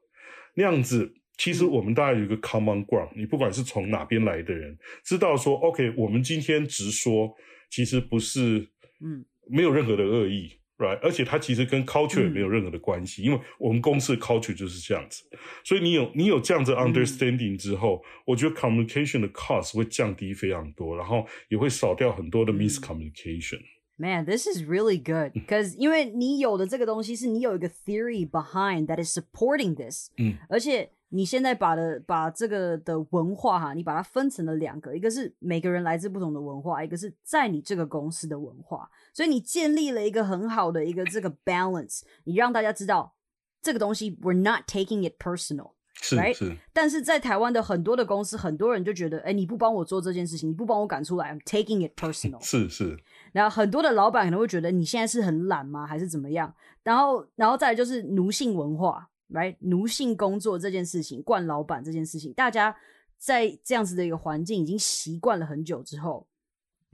[0.54, 1.14] 那样子。
[1.36, 7.34] 其实我们大家有一个 common ground，你不管是从哪边来的人，知道说 OK，我们今天直说，
[7.70, 8.68] 其实不是，
[9.00, 10.98] 嗯，没有任何的恶意，right？
[11.02, 15.24] 而且它其实跟 culture 也没有任何的关系，因为我们公司的 culture 就是这样子。
[15.64, 23.60] 所以你有你有这样子 understanding 之后，我觉得 communication 的 cost 会降低非常多，然后也会少掉很多的 miscommunication。
[23.96, 43.14] Man, this is really good because 因为你有的这个东西是你有一个 theory behind that is supporting this，嗯，而且你现在把的把这个的文化哈，你把它分成了两个，一个是每个人来自不同的文化，一个是在你这个公司的文化，所以你建立了一个很好的一个这个 balance，你让大家知道
[43.62, 45.70] 这个东西 we're not taking it personal。
[46.02, 52.42] 是是，但是在台湾的很多的公司，很多人就觉得，哎，你不帮我做这件事情，你不帮我赶出来，I'm taking it personal。
[52.44, 52.98] 是是，
[53.32, 56.52] 然后很多的老板可能会觉得你现在是很懒吗，还是怎么样？
[56.82, 59.08] 然后，然后再来就是奴性文化。
[59.34, 62.74] 来奴性工作这件事情，惯老板这件事情，大家
[63.18, 66.26] 在这样子的一个环境已经习惯了很久之后。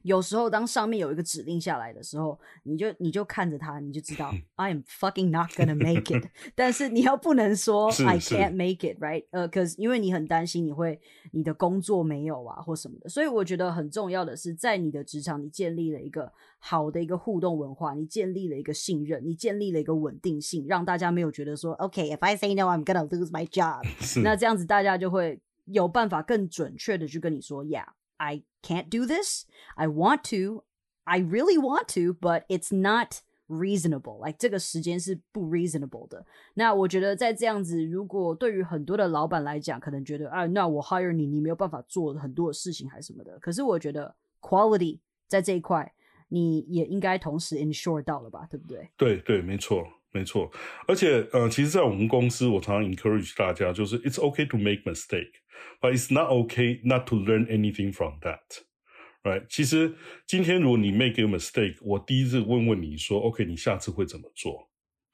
[0.03, 6.27] 有时候，当上面有一个指令下来的时候，你就你就看着他，你就知道 I am fucking not gonna make it。
[6.55, 9.25] 但是你要不能说 I can't make it，right？
[9.31, 11.01] 呃，可是因为你很担心你会
[11.33, 23.83] 你的工作没有啊或什么的，所以我觉得很重要的是，在你的职场，你建立了一个好的一个互动文化，你建立了一个信任，你建立了一个稳定性，让大家没有觉得说 OK，if I say no，I'm gonna lose my job。
[24.23, 27.87] 那这样子大家就会有办法更准确的去跟你说，Yeah。
[28.20, 29.46] I can't do this.
[29.76, 30.64] I want to.
[31.04, 34.26] I really want to, but it's not reasonable.
[34.26, 36.26] Like 这个时间是不 reasonable 的。
[36.56, 43.38] 那我觉得在这样子，如果对于很多的老板来讲，可能觉得啊，那我 hire 你，你没有办法做很多的事情还是什么的。
[43.40, 45.94] 可是我觉得 quality 在这一块，
[46.30, 48.90] 你也应该同时 ensure 到了吧，对不对？
[48.98, 49.86] 对对，没错。
[50.12, 50.50] 没错，
[50.88, 58.14] 而且呃，其实，在我们公司，我常常 encourage 大家，就是 it's okay to make mistake，but it's not okay not to learn anything from
[58.22, 59.46] that，right？
[59.50, 59.94] 其实
[60.26, 64.70] 今天如果你 make a mistake，我第一次问问你说，OK，你下次会怎么做？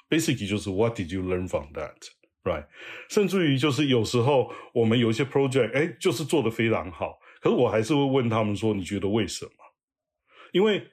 [0.07, 2.67] Basically 就是 What did you learn from that，right？
[3.09, 9.51] 甚至于就是有时候我们有一些 project，哎，就是做的非常好，可是我还是会问他们说，你觉得为什么？
[10.51, 10.87] 因为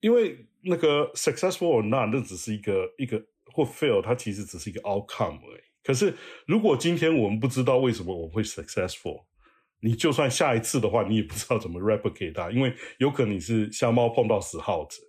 [0.00, 3.24] 因为那个 successful or not，那只是一个一个。
[3.53, 5.61] 或 fail，它其实只是一个 outcome 而已。
[5.83, 6.13] 可是，
[6.45, 9.23] 如果今天我们不知道为什么我们会 successful，
[9.79, 15.01] 你就算下一次的话，你也不知道怎么 replicate 它，因为有可能你是瞎猫碰到死耗子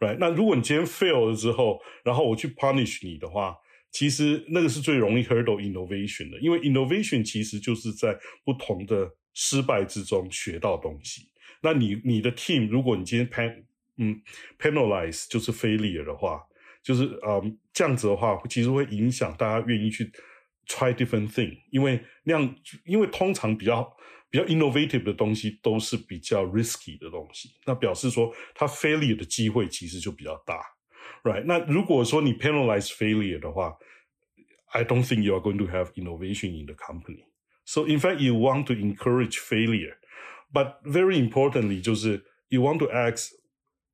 [0.00, 0.18] ，right？
[0.20, 3.56] 那如果你今天 fail 了之后，然后我去 punish 你的话，
[3.90, 11.30] 其实那个是最容易 hurdle innovation 的，因为 innovation 其实就是在不同的失败之中学到东西。
[11.62, 13.64] 那你你的 team，如果你今天 pen
[13.96, 14.20] 嗯
[14.58, 16.44] penalize 就是 failure 的话，
[16.87, 20.11] 就是嗯这样子的话，其实会影响大家愿意去
[20.67, 23.95] try different thing，因为那样，因为通常比较
[24.29, 30.61] 比较 innovative 的东西都是比较 risky 的东西，那表示说它 failure 的机会其实就比较大，
[31.23, 31.43] right？
[31.45, 33.77] 那如果说你 penalize failure 的话，
[34.71, 37.25] I don't think you are going to have innovation in the company.
[37.65, 39.97] So in fact, you want to encourage failure,
[40.51, 43.29] but very importantly, 就是 you want to ask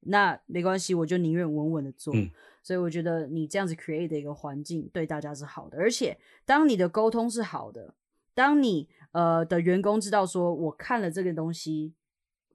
[0.00, 2.14] 那没关系，我就宁愿稳稳的做。
[2.14, 2.30] 嗯
[2.66, 7.94] 所以我觉得你这样子 create 的一个环境对大家是好的，而且当你的沟通是好的，
[8.34, 11.94] 当你呃的员工知道说我看了这个东西，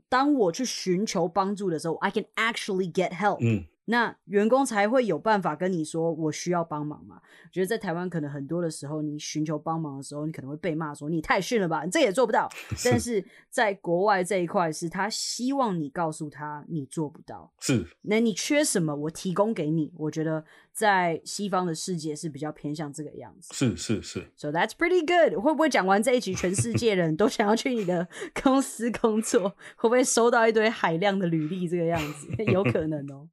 [0.09, 7.17] 当我去寻求帮助的时候，I can actually get help，、嗯，那员工才会有办法跟你说我需要帮忙嘛。
[7.17, 12.49] 我觉得在台湾可能很多的时候，你寻求帮忙的时候，你可能会被骂说你太逊了吧，你这也做不到。
[12.85, 19.91] 但是在国外这一块是他希望你告诉他你做不到，是那你缺什么，我提供给你。
[19.97, 23.53] 我觉得在西方的世界是比较偏向这个样子。
[23.53, 25.37] 是是是，So that's pretty good。
[25.43, 28.07] 会不会讲完这一集，全世界人都想要去你的
[28.41, 29.49] 公司工作？
[29.75, 31.67] 会不会收到一堆海量的履历？
[31.67, 33.27] 这个样子 有可能哦。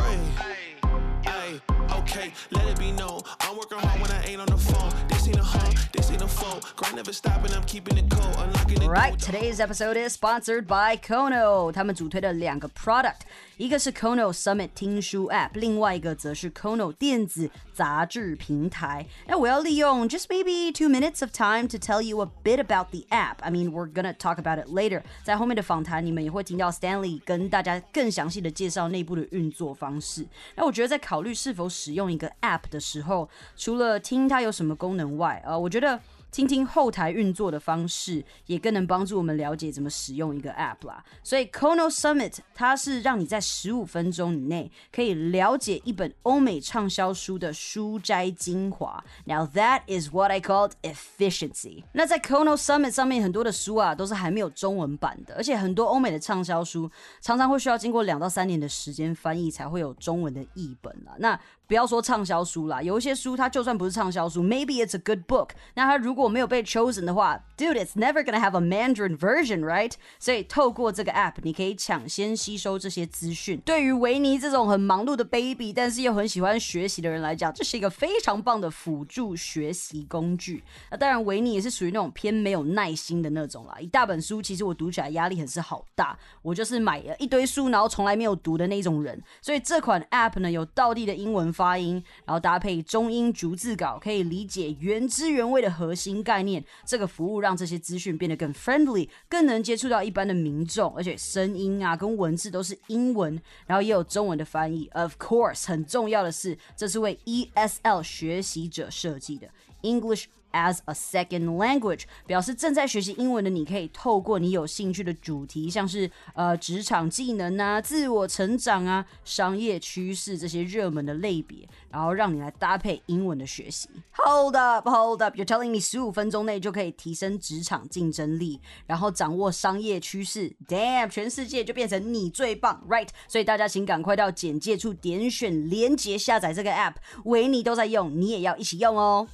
[0.00, 1.60] Hey,
[1.92, 3.22] okay, let it be known.
[3.40, 4.92] I'm working hard when I ain't on the phone.
[5.08, 5.74] This ain't a home,
[6.05, 6.59] this ain't a phone.
[6.75, 8.35] Grind never stopping, I'm keeping it cold.
[8.37, 9.31] Unlocking the Right, door.
[9.31, 11.71] today's episode is sponsored by Kono。
[11.71, 13.21] 他们主推的两个 product，
[13.57, 19.05] 一个是 Kono Summit 听书 App，另外一个则是 Kono 电子杂志平台。
[19.27, 23.37] 那我要利用 just maybe two minutes of time to tell you a bit about the app.
[23.41, 25.01] I mean, we're gonna talk about it later.
[25.23, 30.27] 在后面的访谈，你们也会听到 Stanley 跟大家更详细的介绍内部的运作方式。
[30.55, 35.94] 那我觉得在考虑是否使用一个 app 的时候，除了听它有什么功能外，呃，我觉得。
[36.36, 41.02] 听听后台运作的方式，也更能帮助我们了解怎么使用一个 App 啦。
[41.22, 49.02] 所以 Kono Summit 它是让你在十五分钟以内可以了解一本欧美畅销书的书摘精华。
[49.24, 51.84] Now that is what I called efficiency。
[51.92, 56.90] 那在 Kono Summit 上面很多的书啊，都是还没有中文版的，而且很多欧美的畅销书
[57.22, 61.14] 常常会需要经过两到三年的时间翻译才会有中文的译本啦。
[61.18, 69.92] 那不要说畅销书啦，有一些书它就算不是畅销书，maybe it's a good book，那它如果没有被 chosen 的话，dude，it's never gonna have a Mandarin version，right？
[70.18, 73.60] 所以透过这个 app，你可以抢先吸收这些资讯。
[73.64, 80.62] 对于维尼这种很忙碌的 baby，但是又很喜欢学习的人来讲，这是一个非常棒的辅助学习工具。
[80.90, 83.76] 那当然，维尼也是属于那种偏没有耐心的那种啦。
[83.80, 89.20] 一大本书，其实我读起来压力很是好大，我就是买了一堆书，然后从来没有读的那种人。
[89.40, 96.64] 所以这款 app 呢，有道地的英文发音，然后搭配中英逐字稿，可以理解原汁原味的核心新概念。
[96.84, 104.88] 这个服务让这些资讯变得更 friendly，更能接触到一般的民众，而且声音啊跟文字都是英文，然后也有中文的翻译。
[104.92, 109.48] Of course，很重要的是，这是为 ESL 学习者设计的
[109.82, 110.26] English。
[110.56, 123.90] As a second language，表示正在学习英文的你可以透过你有兴趣的主题，像是呃职场技能啊、自我成长啊、商业趋势这些热门的类别，然后让你来搭配英文的学习。
[124.12, 125.36] Hold up, hold up!
[125.36, 133.08] You're telling me 十五分钟内就可以提升职场竞争力，然后掌握商业趋势？Damn，全世界就变成你最棒，right？
[133.28, 139.28] 所以大家请赶快到简介处点选连接下载这个 app，维尼都在用，你也要一起用哦。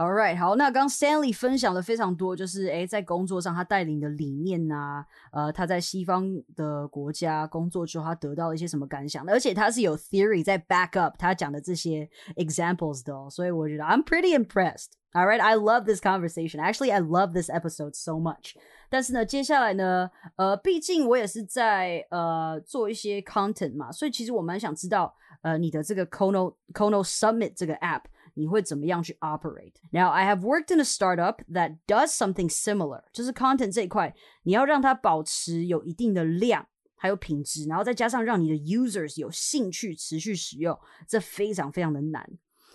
[0.00, 5.02] All right，好，那刚 Stanley 分享了非常多，就是诶，在工作上他带领的理念呐、
[5.32, 14.90] 呃，他在西方的国家工作之后，他得到了一些什么感想，而且他是有 theory 在 back up 他讲的这些 examples 的、哦，所以我觉得 I'm pretty impressed.
[15.12, 16.60] All right, I love this conversation.
[16.60, 18.52] Actually, I love this episode so much.
[18.90, 28.02] 但是呢，接下来呢，呃，毕竟我也是在呃做一些 content 嘛，所以其实我蛮想知道，呃，你的这个 Kono Kono Summit 这个 app。
[28.33, 29.73] 你会怎么样去 operate?
[29.91, 40.77] Now, I have worked in a startup that does something similar，就是 content 这一块，你要让它保持有一定的量，还有品质，然后再加上让你的 users 有兴趣持续使用，
[41.07, 42.29] 这非常非常的难。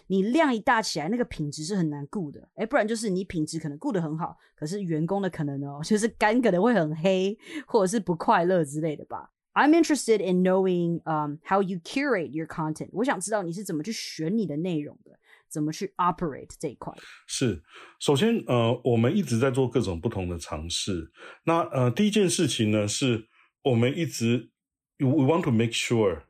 [0.09, 7.37] 你量一大起来，那个品质是很难顾的，哎，不然就是你品质可能顾得很好，可是员工的可能哦，就是肝可能会很黑，
[7.67, 9.33] 或者是不快乐之类的吧。
[9.55, 12.91] I'm interested in knowing um how you curate your content。
[12.93, 15.19] 我想知道你是怎么去选你的内容的。
[15.49, 16.93] 怎么去 operate 这一块？
[17.27, 17.63] 是，
[18.01, 21.11] 首先，呃，我们一直在做各种不同的尝试。
[21.45, 23.27] 那呃，第一件事情呢，是
[23.63, 24.51] 我们一直
[24.99, 26.23] we want to make sure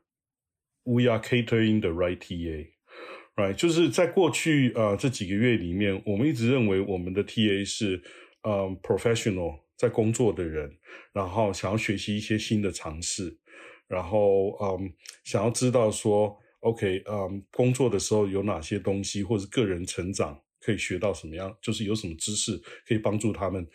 [0.83, 3.53] we are catering the right TA，right？
[3.53, 8.01] 就是在过去呃这几个月里面，我们一直认为我们的 TA 是
[8.43, 10.77] 呃 professional 在工作的人，
[11.13, 13.37] 然后想要学习一些新的尝试，
[13.87, 14.93] 然后嗯，
[15.23, 16.39] 想要知道说。
[16.67, 21.57] OK，嗯，工作的时候有哪些东西，或者个人成长可以学到什么样？
[21.61, 23.65] 就是有什么知识可以帮助他们，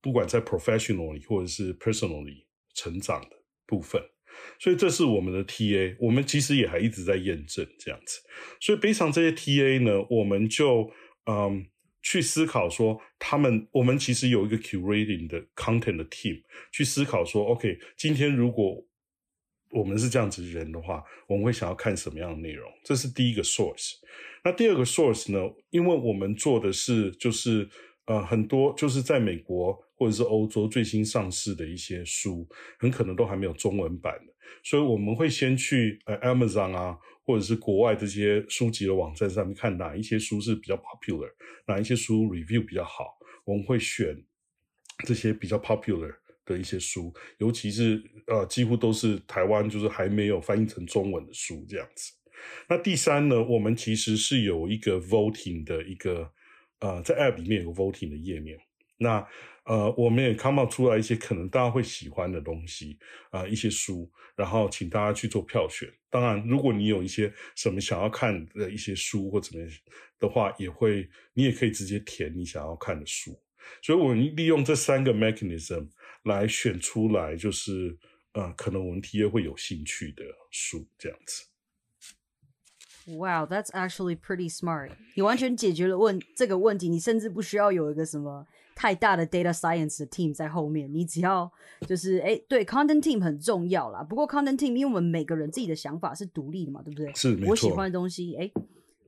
[0.00, 2.44] 不管在 professionally 或者是 personally
[2.74, 3.36] 成长的
[3.66, 4.02] 部分。
[4.58, 8.20] 所以这是我们的 TA，我们其实也还一直在验证这样子。
[8.60, 10.90] 所以背上这些 TA 呢，我们就
[11.26, 11.66] 嗯
[12.02, 16.42] 去思考说，他们我们其实有一个 curating 的 content 的 team
[16.72, 18.82] 去思考说，OK，今天如果
[19.70, 22.70] 我们是这样子人的话，我们会想要看什么样的内容？
[22.84, 23.94] 这是第一个 source。
[24.44, 25.38] 那第二个 source 呢？
[25.70, 27.68] 因为我们做的是就是
[28.06, 32.48] 呃很多就是在美国或者是欧洲最新上市的一些书，
[32.78, 34.32] 很可能都还没有中文版的，
[34.64, 41.30] 所以我们会先去呃 Amazon 啊，或者是国外这些书籍的网站上面看哪一些书是比较 popular，
[41.66, 44.24] 哪一些书 review 比较好，我们会选
[45.06, 46.16] 这些比较 popular。
[46.54, 52.12] 的一些书，尤其是呃，几乎都是台湾就是还没有翻译成中文的书这样子。
[52.68, 56.30] 那第三呢，我们其实是有一个 voting 的一个
[56.80, 58.58] 呃，在 app 里面有个 voting 的页面。
[58.98, 59.26] 那
[59.64, 62.98] 呃，我们也 come out 出来一些可能大家会喜欢的东西
[63.30, 65.88] 啊、呃，一些书，然后请大家去做票选。
[66.08, 69.70] 当然，如果你有一些什么想要看的一些书或怎么样
[70.18, 73.38] 的话，也会你也可以直接填你想要看的书。
[73.82, 75.88] 所以，我们利用这三个 mechanism。
[76.24, 77.96] 来选出来，就是
[78.32, 81.46] 呃，可能我们 TA 会有兴趣的书这样子。
[83.06, 84.90] Wow, that's actually pretty smart.
[85.16, 88.46] 你完全解决了问这个问题，你甚至不需要有一个什么
[88.76, 91.50] 太大的 data science 的 team 在后面，你只要
[91.88, 94.02] 就是哎，对，content team 很重要啦。
[94.02, 97.12] 不过 content team，因为我们每个人自己的想法是独立的嘛，对不对？
[97.14, 97.36] 是。
[97.46, 98.50] 我喜欢的东西，哎。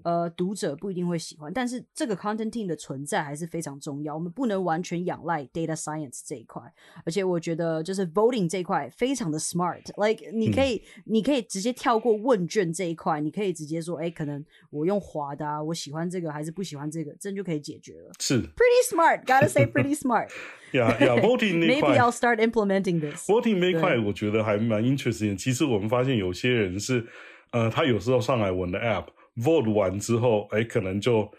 [0.05, 4.15] 呃，读者不一定会喜欢，但是这个 content team 的存在还是非常重要。
[4.15, 6.63] 我们不能完全仰赖 data science 这一块，
[7.05, 9.83] 而且我觉得就是 voting 这一块非常的 smart。
[9.97, 18.11] Like 你可以，嗯、你可以直接跳过问卷这一块，你可以直接说，哎，可能我用滑的啊，我喜欢这个还是不喜欢这个，这就可以解决了。
[18.19, 20.29] 是 pretty smart，gotta say pretty smart。
[20.73, 23.29] Yeah, yeah, voting 那块 Maybe I'll start implementing this.
[23.29, 25.37] voting 那块我觉得还蛮 interesting。
[25.37, 27.07] 其实我们发现有些人是，
[27.51, 29.07] 呃，他有时候上来我们的 app。
[29.37, 31.31] Vote 完之后，哎，可能就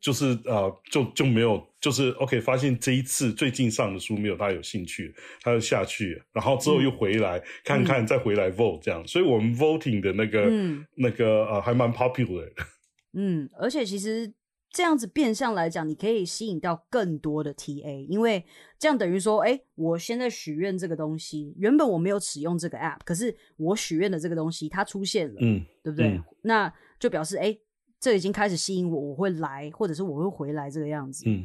[0.00, 12.62] 就是呃，就就没有，就是 OK，发现这一次最近上的书没有他有兴趣，他就下去，然后之后又回来、嗯、看看，再回来 vote 这样，所以我们 voting 的那个、嗯、那个呃还蛮 popular 的。
[13.16, 14.32] 嗯，而且其实
[14.70, 18.44] 这样子变相来讲，你可以吸引到更多的 TA，因为
[18.78, 26.08] 这样等于说，哎，我现在许愿这个东西，原本我没有使用这个 app，可是我许愿的这个东西它出现了，嗯，对不对？
[26.08, 26.74] 嗯、那
[27.04, 27.54] 就表示，哎，
[28.00, 31.28] 这已经开始吸引我，我会来，或者是我会回来这个样子。
[31.28, 31.44] 嗯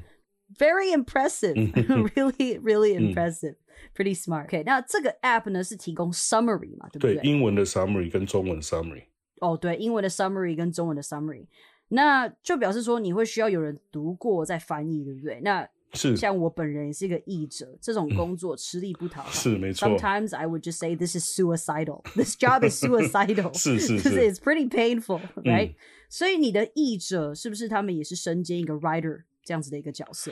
[0.58, 3.56] ，Very impressive, really, really 嗯 impressive,
[3.94, 4.46] pretty smart.
[4.46, 7.16] OK，那这个 app 呢是提供 summary 嘛，对不对？
[7.16, 9.04] 对，英文的 summary 跟中文 summary。
[9.42, 11.46] 哦，对，英文的 summary 跟中文的 summary，
[11.90, 15.42] 那就表示说你会需要有人读过再翻译，对不对？
[15.42, 19.32] 那是像我本人也是一个译者，这种工作吃力不讨好。
[19.32, 19.88] 是没错。
[19.88, 22.04] Sometimes I would just say this is suicidal.
[22.16, 23.58] This job is suicidal.
[23.58, 25.76] 是是是 it's pretty painful, right?、嗯
[26.12, 30.32] 所以你的译者是不是他们也是身兼一个 writer 这样子的一个角色？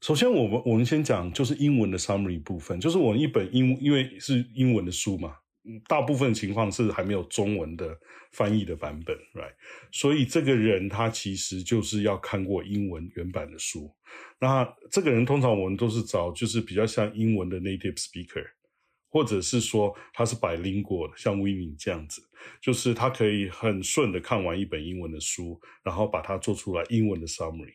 [0.00, 5.34] 首先，我们我们先讲就是英文的 summary 部分，就是我一本英因为是英文的书嘛，嗯
[5.86, 7.98] 大部分情况是还没有中文的
[8.32, 9.54] 翻译的版本，right？
[9.92, 13.94] 所以这个人他其实就是要看过英文原版的书。
[14.40, 18.46] 那这个人通常我们都是找就是比较像英文的 native speaker，
[19.10, 22.22] 或者是说他是百灵果的，像威尼这样子，
[22.62, 27.74] 就是他可以很顺的看完一本英文的书，然后把它做出来英文的 summary。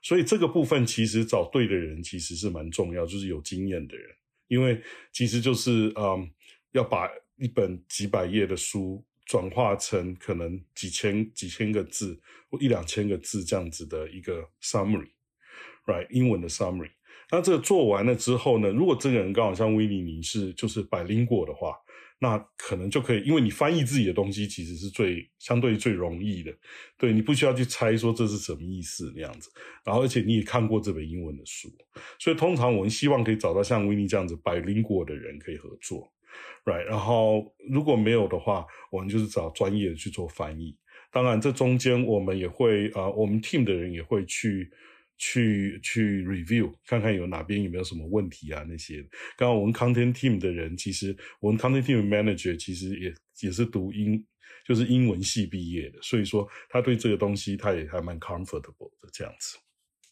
[0.00, 4.08] 所以这个部分其实找对的人其实是蛮重要，就是有经验的人，
[4.48, 4.80] 因为
[5.12, 6.30] 其实就是嗯，
[6.76, 12.20] 要把一本几百页的书转化成可能几千几千个字
[12.50, 16.06] 或一两千个字这样子的一个 summary，right？
[16.10, 16.90] 英文的 summary。
[17.30, 21.74] 那这个做完了之后呢，如果这个人刚好像威尼尼是就是百灵果的话，
[22.18, 26.56] 那可能就可以，因为你翻译自己的东西其实是最相对最容易的，
[26.96, 29.50] 对你不需要去猜说这是什么意思那样子，
[29.84, 31.68] 然后而且你也看过这本英文的书，
[32.18, 36.10] 所以通常我们希望可以找到像维尼这样子百灵果的人可以合作
[36.64, 36.84] ，right？
[36.84, 40.76] 然后如果没有的话，我们就是找专业的去做翻译。
[41.10, 44.70] 当然，这中间我们也会啊、呃我们 team 的人也会去。
[45.18, 49.00] 去去 review 看看有哪边有没有什么问题啊那些。
[49.34, 54.22] 刚刚我们 content team 的人，其实我们 content team manager 其实也也是读英
[54.66, 59.56] 就是英文系毕业的，所以说他对这个东西他也还蛮 comfortable 的这样子。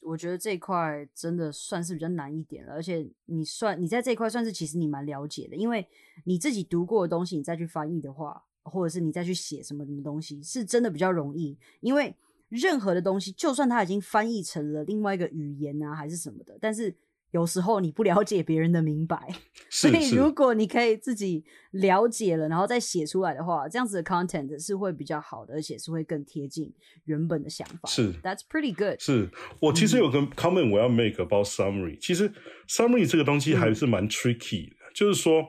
[0.04, 5.86] 我觉得这一块真的算是比较难一点了，而且你算你在这一块算是其实你蛮了解的，因为
[6.24, 12.14] 你自己读过的东西，你再去翻译的话，或者是你再去写什么什么东西，是真的比较容易，因为
[12.50, 16.94] 任何的东西，就算它已经翻译成了另外一个语言啊，还是什么的，但是
[17.34, 19.18] 有时候你不了解别人的明白，
[19.68, 26.72] 所以如果你可以自己了解了，然后再写出来的话，这样子的 content 是会比较好的，而且是会更贴近
[27.06, 27.88] 原本的想法。
[27.88, 29.00] 是，That's pretty good。
[29.00, 29.28] 是
[29.58, 31.98] 我其实有个 comment 我要 make about summary。
[32.00, 32.32] 其实
[32.68, 35.48] summary 这个东西还是蛮 tricky 的，就是说，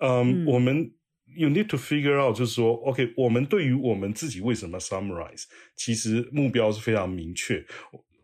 [0.00, 0.90] 嗯，嗯我们
[1.36, 5.42] you need to figure out，就是说，OK，我们对于我们自己为什么 summarize，
[5.76, 7.62] 其实目标是非常明确。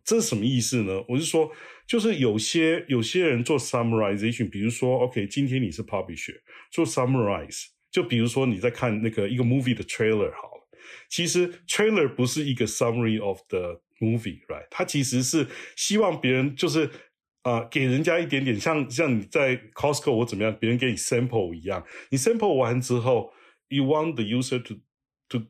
[0.05, 1.05] 这是什么意思呢？
[1.09, 1.49] 我是说，
[1.87, 10.69] 就是有些有些人做 summarization，比如说，OK，今天你是 publisher 做 summarize，就比如说你在看那个一个 movie 的 trailer 好了。
[11.09, 14.67] 其实 trailer 不是一个 summary of the movie，right？
[14.71, 16.91] 它其实是希望别人就是
[17.43, 23.33] 啊、给人家一点点像像你在 Costco 或怎么样，别人给你 sample 一样，你 sample 完之后
[23.69, 24.75] ，you want the user to
[25.29, 25.47] to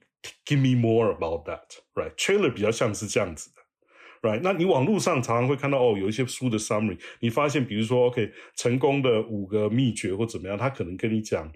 [0.47, 3.62] give me more about that，right？trailer 比较像是这样子的。
[4.23, 11.53] Right，那你网络上常常会看到哦，有一些书的 summary，你发现比如说 OK 成功的五个秘诀或怎么样，他可能跟你讲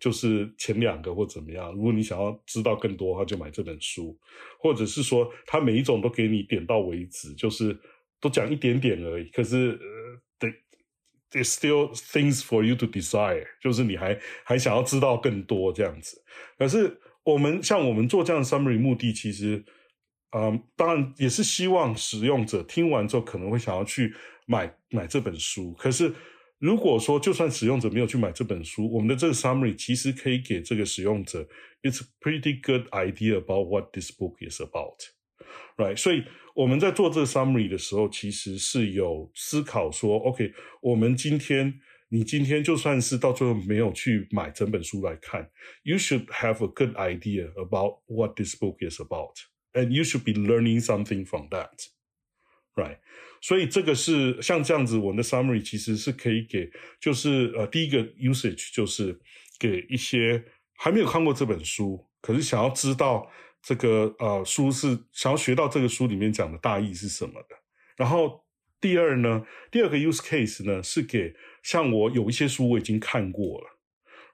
[0.00, 1.72] 就是前两个或怎么样。
[1.72, 4.18] 如果你想要知道更多，他就买这本书，
[4.58, 7.78] 或者是说他每一种都给你点到为止，就是
[8.20, 9.28] 都讲一点点而已。
[9.30, 10.52] 可是呃，得
[11.30, 16.20] there's still things for you to desire，就是你还还想要知道更多这样子。
[16.58, 19.64] 可是我们像我们做这样的 summary 目的，其实，
[20.35, 24.13] 嗯，当然也是希望使用者听完之后可能会想要去
[24.47, 25.73] 买买这本书。
[25.73, 26.13] 可是
[26.57, 31.47] 如果说就算使用者没有去买这本书，我们的这个 summary 其实可以给这个使用者
[31.81, 35.95] it's a pretty good idea about what this book is about。right？
[35.97, 36.23] 所以
[36.55, 41.79] 我们在做这个 summary 的时候，其实是有思考说，OK，我们今天
[42.09, 45.49] 你今天就算是到最后没有去买整本书来看，
[45.83, 48.99] you should have a good idea about what this book is
[49.78, 51.70] And you should be learning something from that。
[52.74, 52.98] right，
[53.40, 56.70] 所以这个是像这样子，我们的 summary 其实是可以给，
[57.00, 59.20] 就是呃，第一个 usage 就是
[59.58, 60.44] 给一些
[60.76, 63.30] 还没有看过这本书，可是想要知道
[63.62, 67.56] 这个呃书是想要学到这个书里面讲的大意是什么的。
[67.96, 68.44] 然后
[68.80, 73.66] 第二呢，第二个 use case 呢是给像我有一些书我已经看过了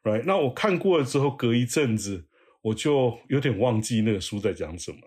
[0.03, 0.23] ，right？
[0.27, 2.29] 那我看过了之后，隔一阵子
[2.61, 4.99] 我就有点忘记那个书在讲什么，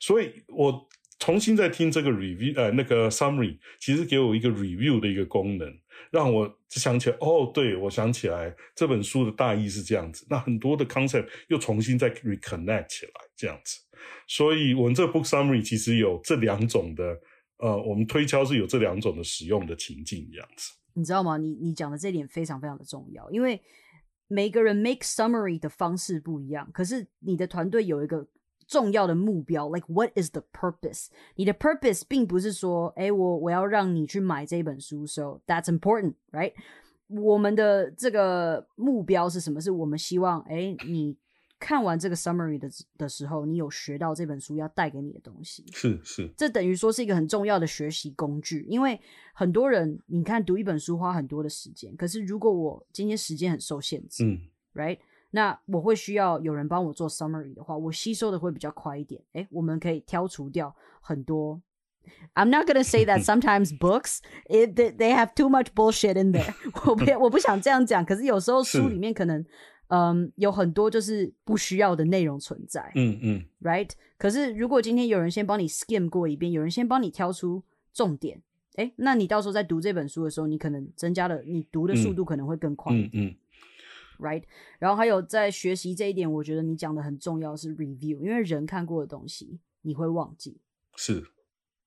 [0.00, 5.72] 所以我重新再听这个 review 呃那个 summary，其实给我一个 review 的一个功能，
[6.10, 13.80] 让我想起来哦，对我想起来这本书的大意是这样子，那很多的 concept 又重新再 reconnect 起来这样子，
[14.28, 17.18] 所以我们这 book summary 其实有这两种的
[17.58, 20.72] 呃，我们推敲是有这两种的使用的情境这样子。
[20.92, 21.38] 你知道吗？
[21.38, 23.60] 你你讲的这点非常非常的重要，因为
[24.28, 28.26] 每个人 make summary 的方式不一样，可是你的团队有一个
[28.66, 31.06] 重要的目标，like what is the purpose？
[31.36, 36.52] 你的 purpose 并不是说，哎，我我要让你去买这本书，so that's important，right？
[37.08, 39.60] 我们的这个目标是什么？
[39.60, 41.16] 是我们希望，哎，你
[41.58, 45.64] 看完这个 summary 的的时候，你有学到这本书要带给你的东西。
[45.72, 49.00] 是是，这等于说是一个很重要的学习工具，因为
[49.32, 54.40] 很多人你看读一本书花很多的时间，可是如果我今天时间很受限制、嗯
[54.72, 59.20] r i g h t 那我会需要有人帮我做 summary 的话，我吸收的会比较快一点。
[59.34, 61.60] 诶，我们可以挑除掉很多。
[62.34, 66.54] I'm not gonna say that sometimes books it they have too much bullshit in there
[66.88, 69.44] 我不我不想这样讲，可是有时候书里面可能
[69.88, 72.90] 嗯有很多就是不需要的内容存在。
[72.94, 73.90] 嗯嗯，right？
[74.16, 77.62] 可是如果今天有人先帮你 skim 过一遍，有人先帮你挑出
[77.92, 78.40] 重点，
[78.76, 82.94] 哎，那你到时候在读这本书的时候，你可能增加了你读的速度可能会更快。
[82.94, 83.34] 嗯嗯
[84.18, 84.42] ，right？
[84.78, 90.60] 然后还有在学习这一点，我觉得你讲的很重要是 review，因为人看过的东西你会忘记。
[90.96, 91.24] 是。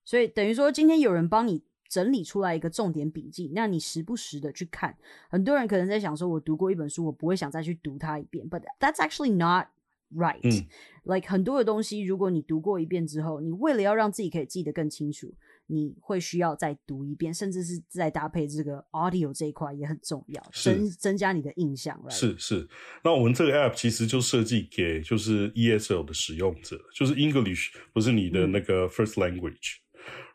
[0.04, 4.96] 所以等于说，今天有人帮你整理出来一个重点笔记，那你时不时的去看。
[5.28, 8.48] 很多人可能在想说，我读过一本书，我不会想再去读它一遍。
[8.48, 9.68] But that's actually not
[10.12, 10.66] right.
[11.04, 15.32] Like 很多的东西，如果你读过一遍之后，你为了要让自己可以记得更清楚，
[15.70, 21.98] 你会需要再读一遍，甚至是再搭配这个 audio 这一块也很重要，增增加你的印象。
[22.10, 22.68] 是是。
[23.04, 29.76] 那我们这个 app 其实就设计给就是 ESL 的使用者，就是 English 不是你的那个 first language。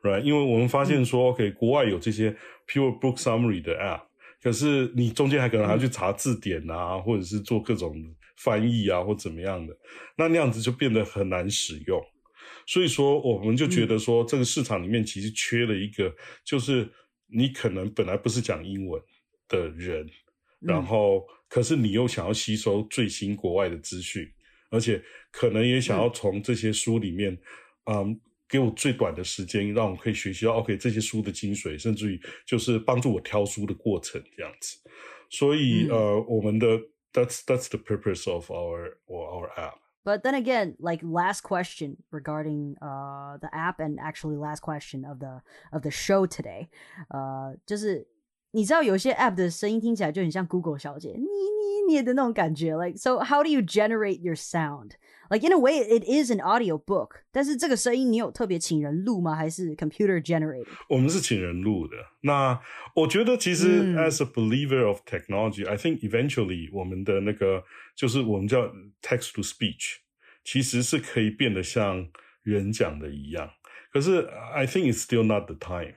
[0.02, 2.32] Right，因为我们发现说，OK，国外有这些
[2.68, 4.04] pure book summary 的 app，
[4.42, 7.96] 可是你中间还可能还要去查字典啊，或者是做各种
[8.38, 9.76] 翻译啊，或怎么样的，
[10.16, 12.00] 那那样子就变得很难使用。
[12.66, 16.90] 所以说，我们就觉得说，这个市场里面其实缺了一个，就是
[17.28, 19.02] 你可能本来不是讲英文
[19.48, 20.10] 的人，
[20.60, 24.28] 然后可是你又想要吸收最新国外的资讯，
[24.70, 27.38] 而且可能也想要从这些书里面，
[27.86, 28.20] 嗯。
[28.48, 34.78] 给我最短的时间，让我可以学习到 OK 这些书的精髓，甚至于就是帮助我挑书的过程这样子。
[35.32, 36.78] 所以、嗯、呃，我们的
[37.12, 39.80] that's that's the purpose of our our app.
[40.05, 45.19] But then again, like last question regarding uh the app and actually last question of
[45.19, 46.69] the of the show today，
[47.09, 48.07] 呃，就是
[48.53, 52.75] 你知道有些 app 的声音听起来就很像 Google 小姐，你你你的那种感觉。
[52.75, 54.93] Like so, how do you generate your sound?
[55.29, 59.37] Like in a way, it is an audio book，但是这个声音你有特别请人录吗？
[59.37, 60.67] 还是 computer generated？
[60.89, 61.95] 我们是请人录的。
[62.23, 62.61] 那
[62.97, 67.63] 我觉得其实、嗯、as a believer of technology，I think eventually 我们的那个
[67.97, 68.67] 就是我们叫
[69.03, 69.97] text to speech，
[70.45, 72.11] 其实是可以变得像
[72.43, 73.51] 人讲的一样。
[73.93, 74.21] 可是
[74.55, 75.97] I think it's still not the time。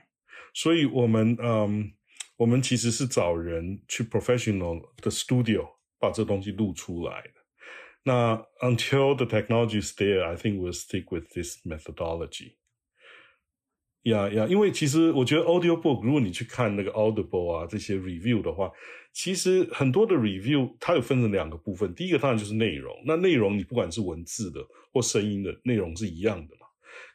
[0.52, 1.92] 所以我们嗯，
[2.36, 5.68] 我们其实是找人去 professional 的 studio
[5.98, 7.30] 把这东西录出来的。
[8.04, 12.56] 那 until the technology is there, I think we'll stick with this methodology.
[14.02, 18.70] 呀呀，因为其实我觉得 audiobook，如果你去看那个 Audible 啊这些 review 的话，
[19.11, 21.93] 其实很多的 review 它有分成两个部分。
[21.93, 26.67] 第一个当然就是内容，那内容你不管是文字的或声音的内容是一样的嘛。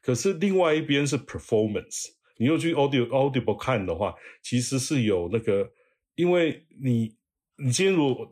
[0.03, 5.71] 可是另外一边是 performance，你又去 audio Audible 看的话，其实是有那个，
[6.15, 7.15] 因为你
[7.57, 8.29] 你今天如果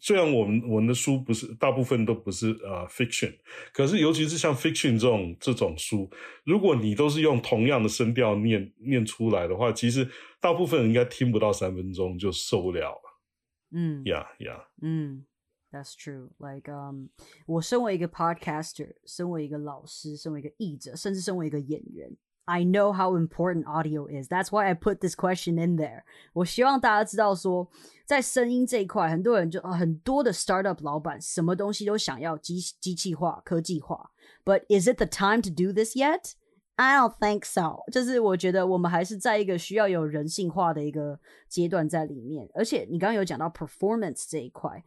[0.00, 3.34] 虽然我们我们的书不是大部分都不是呃 fiction，
[3.72, 6.10] 可是尤其是像 fiction 这种这种书，
[6.44, 10.08] 如果你都是用同样的声调念念出来的话，其实
[10.40, 13.20] 大部分人应该听不到三分钟就受不了了。
[13.72, 15.26] 嗯，Yeah Yeah，嗯
[15.70, 16.30] ，That's true。
[16.38, 17.08] Like um，
[17.46, 22.16] 我身为一个 podcaster，身为一个老师，身为一个译者，甚至身为一个演员。
[22.45, 24.27] I know how important audio is.
[24.27, 26.01] That's why I put this question in there.
[26.33, 27.69] 我希望大家知道说，
[28.05, 34.09] 在声音这一块，很多人就、呃、很多的 startup 老板什么东西都想要机机器化、科技化。
[34.43, 36.33] But is it the time to do this yet?
[36.77, 37.83] I don't think so.
[37.91, 42.49] 就是我觉得我们还是在一个需要有人性化的一个阶段在里面。
[42.55, 44.83] 而且你刚刚有讲到 performance 这一块，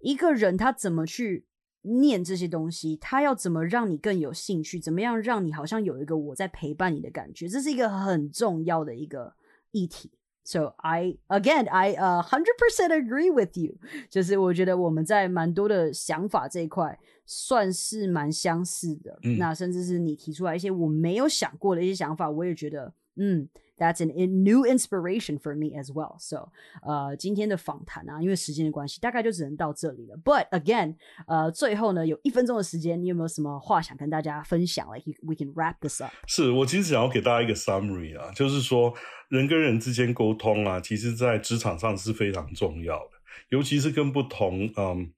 [0.00, 1.46] 一个人他怎么去
[1.83, 4.79] 念这些东西，他要怎么让你更有兴趣？
[4.79, 7.47] 怎么样让你好像有一个我在陪伴你的感觉？
[7.47, 9.33] 这是一个很重要的一个
[9.71, 10.11] 议题。
[10.43, 13.77] So I again I a hundred percent agree with you，
[14.09, 19.19] 就是我觉得我们在蛮多的想法这一块算是蛮相似的。
[19.23, 23.47] 嗯、那甚至是你提出来一些我没有想过的一些想法，我也觉得嗯。
[23.79, 24.11] That's an
[24.43, 26.17] new inspiration for me as well.
[26.19, 26.51] So，
[26.83, 30.17] 呃，今天的访谈啊，因为时间的关系，大概就只能到这里了。
[30.17, 36.11] But again，呃，最后呢，有一分钟的时间，你有没有什么话想跟大家分享？Like we can wrap this up。
[36.27, 38.93] 是我其实想要给大家一个 summary 啊，就是说
[39.29, 43.11] 人跟人之间沟通啊，其实在职场上是非常重要的，
[43.49, 45.11] 尤其是跟不同嗯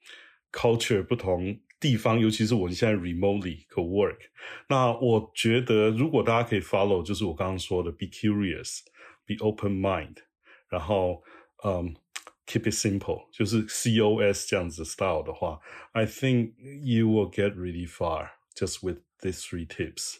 [0.52, 1.58] culture 不同。
[1.81, 4.19] 地方，尤其是我们现在 remotely co work，
[4.69, 10.17] 那我觉得如果大家可以 follow，就是我刚刚说的 be curious，be open mind，
[10.69, 11.23] 然后
[11.65, 11.95] 嗯
[12.47, 15.61] keep it simple，就是 COS 这样子 style 的话，
[15.93, 16.53] I think
[16.83, 20.17] you will get really far just with these three tips。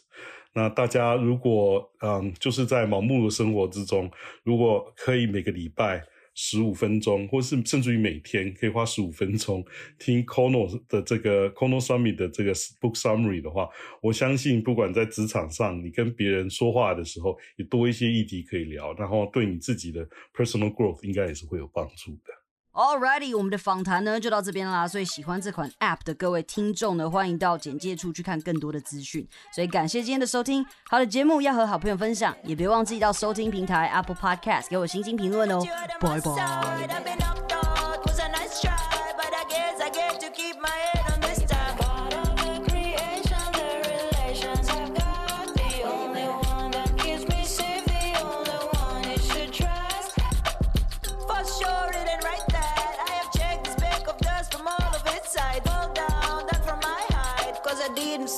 [0.53, 4.11] 那大家如果嗯就是在忙碌的生活之中，
[4.43, 6.03] 如果可以每个礼拜
[6.34, 9.64] 十五分钟，或是甚至于每天可以花十五分钟
[9.98, 13.68] 听 Kono 的这个 Kono Summit 的这个 book summary 的话，
[14.00, 22.41] 我相信不管在职场上，你跟别人说话的时候，也多一些议题可以聊，然后对你自己的 personal growth 应该也是会有帮助的。
[22.72, 24.88] Alrighty，我们的访谈呢就到这边啦。
[24.88, 29.28] 所以喜欢这款 App 的各位听众呢，欢迎到简介处去看更多的资讯。
[29.54, 35.60] 所以感谢今天的收听，好的节目要和好朋友分享，也别忘记到收听平台 Apple Podcast 给我星星评论哦。
[36.00, 37.51] 拜拜。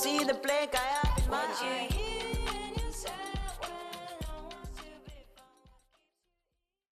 [0.05, 0.94] See the plank I have in my eye.